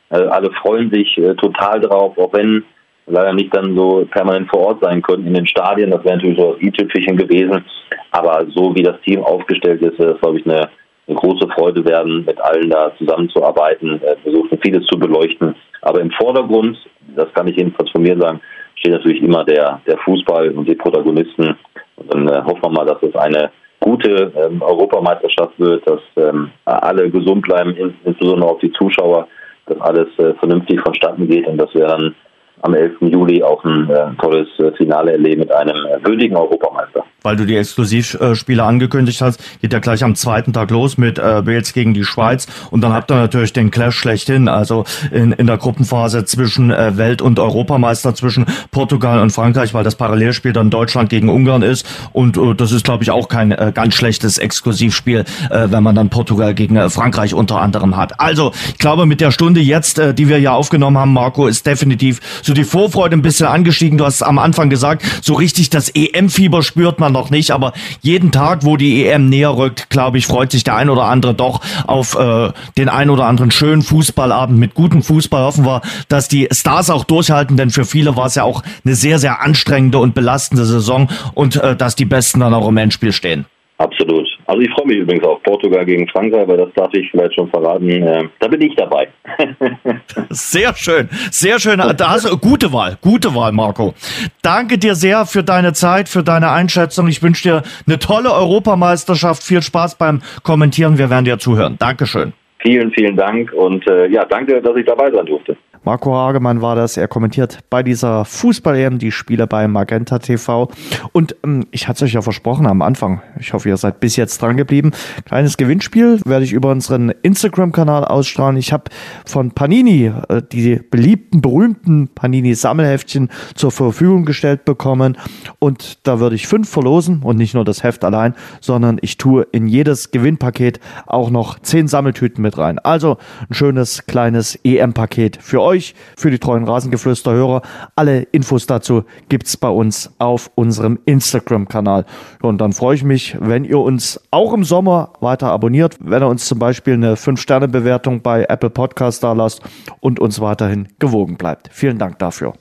[0.09, 2.65] Äh, alle freuen sich äh, total drauf, auch wenn
[3.07, 5.91] leider nicht dann so permanent vor Ort sein können in den Stadien.
[5.91, 7.63] Das wäre natürlich so das i-Tüpfelchen gewesen.
[8.11, 10.69] Aber so wie das Team aufgestellt ist, ist glaube ich, eine,
[11.07, 15.55] eine, große Freude werden, mit allen da zusammenzuarbeiten, äh, versuchen vieles zu beleuchten.
[15.81, 16.77] Aber im Vordergrund,
[17.15, 18.39] das kann ich jedenfalls von mir sagen,
[18.75, 21.55] steht natürlich immer der, der Fußball und die Protagonisten.
[21.97, 26.51] Und dann äh, hoffen wir mal, dass es eine gute ähm, Europameisterschaft wird, dass ähm,
[26.65, 27.75] alle gesund bleiben,
[28.05, 29.27] insbesondere auch die Zuschauer,
[29.65, 32.15] dass alles äh, vernünftig vonstatten geht und dass wir dann
[32.63, 33.01] am 11.
[33.01, 37.05] Juli auch ein äh, tolles äh, Finale erleben mit einem äh, würdigen Europameister.
[37.23, 41.45] Weil du die Exklusivspiele angekündigt hast, geht ja gleich am zweiten Tag los mit äh,
[41.45, 45.47] Wales gegen die Schweiz und dann habt ihr natürlich den Clash schlechthin, also in, in
[45.47, 50.69] der Gruppenphase zwischen äh, Welt- und Europameister, zwischen Portugal und Frankreich, weil das Parallelspiel dann
[50.69, 54.37] Deutschland gegen Ungarn ist und äh, das ist, glaube ich, auch kein äh, ganz schlechtes
[54.37, 58.19] Exklusivspiel, äh, wenn man dann Portugal gegen äh, Frankreich unter anderem hat.
[58.19, 61.65] Also, ich glaube, mit der Stunde jetzt, äh, die wir ja aufgenommen haben, Marco, ist
[61.65, 63.97] definitiv so die Vorfreude ein bisschen angestiegen.
[63.97, 68.31] Du hast am Anfang gesagt, so richtig das EM-Fieber spürt man noch nicht, aber jeden
[68.31, 71.61] Tag, wo die EM näher rückt, glaube ich, freut sich der ein oder andere doch
[71.87, 75.43] auf äh, den ein oder anderen schönen Fußballabend mit gutem Fußball.
[75.43, 78.95] Hoffen wir, dass die Stars auch durchhalten, denn für viele war es ja auch eine
[78.95, 83.13] sehr, sehr anstrengende und belastende Saison und äh, dass die Besten dann auch im Endspiel
[83.13, 83.45] stehen.
[83.77, 84.27] Absolut.
[84.53, 87.49] Also ich freue mich übrigens auf Portugal gegen Frankreich, weil das darf ich vielleicht schon
[87.49, 87.89] verraten.
[87.89, 89.07] Äh, da bin ich dabei.
[90.29, 91.81] sehr schön, sehr schön.
[91.97, 93.95] Da hast du gute Wahl, gute Wahl, Marco.
[94.43, 97.07] Danke dir sehr für deine Zeit, für deine Einschätzung.
[97.07, 99.41] Ich wünsche dir eine tolle Europameisterschaft.
[99.41, 100.99] Viel Spaß beim Kommentieren.
[100.99, 101.77] Wir werden dir zuhören.
[101.79, 102.33] Dankeschön.
[102.59, 105.57] Vielen, vielen Dank und äh, ja, danke, dass ich dabei sein durfte.
[105.85, 106.95] Marco Hagemann war das.
[106.95, 110.69] Er kommentiert bei dieser Fußball-EM die Spiele bei Magenta TV.
[111.11, 113.21] Und ähm, ich hatte es euch ja versprochen am Anfang.
[113.37, 114.91] Ich hoffe, ihr seid bis jetzt dran geblieben.
[115.25, 118.55] Kleines Gewinnspiel werde ich über unseren Instagram-Kanal ausstrahlen.
[118.55, 118.85] Ich habe
[119.25, 125.17] von Panini äh, die beliebten, berühmten Panini-Sammelheftchen zur Verfügung gestellt bekommen.
[125.59, 129.45] Und da würde ich fünf verlosen und nicht nur das Heft allein, sondern ich tue
[129.51, 132.79] in jedes Gewinnpaket auch noch zehn Sammeltüten mit rein.
[132.79, 133.17] Also
[133.49, 137.61] ein schönes kleines EM-Paket für euch euch, für die treuen Rasengeflüster-Hörer.
[137.95, 142.05] Alle Infos dazu gibt es bei uns auf unserem Instagram-Kanal.
[142.41, 146.27] Und dann freue ich mich, wenn ihr uns auch im Sommer weiter abonniert, wenn ihr
[146.27, 149.61] uns zum Beispiel eine 5-Sterne-Bewertung bei Apple Podcast da lasst
[149.99, 151.69] und uns weiterhin gewogen bleibt.
[151.71, 152.53] Vielen Dank dafür.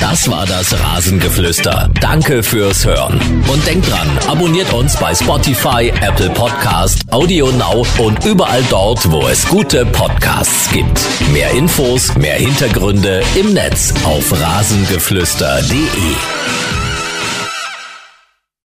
[0.00, 1.90] Das war das Rasengeflüster.
[2.00, 3.20] Danke fürs Hören.
[3.52, 9.28] Und denkt dran, abonniert uns bei Spotify, Apple Podcast, Audio Now und überall dort, wo
[9.28, 11.00] es gute Podcasts gibt.
[11.32, 16.79] Mehr Infos, mehr Hintergründe im Netz auf rasengeflüster.de.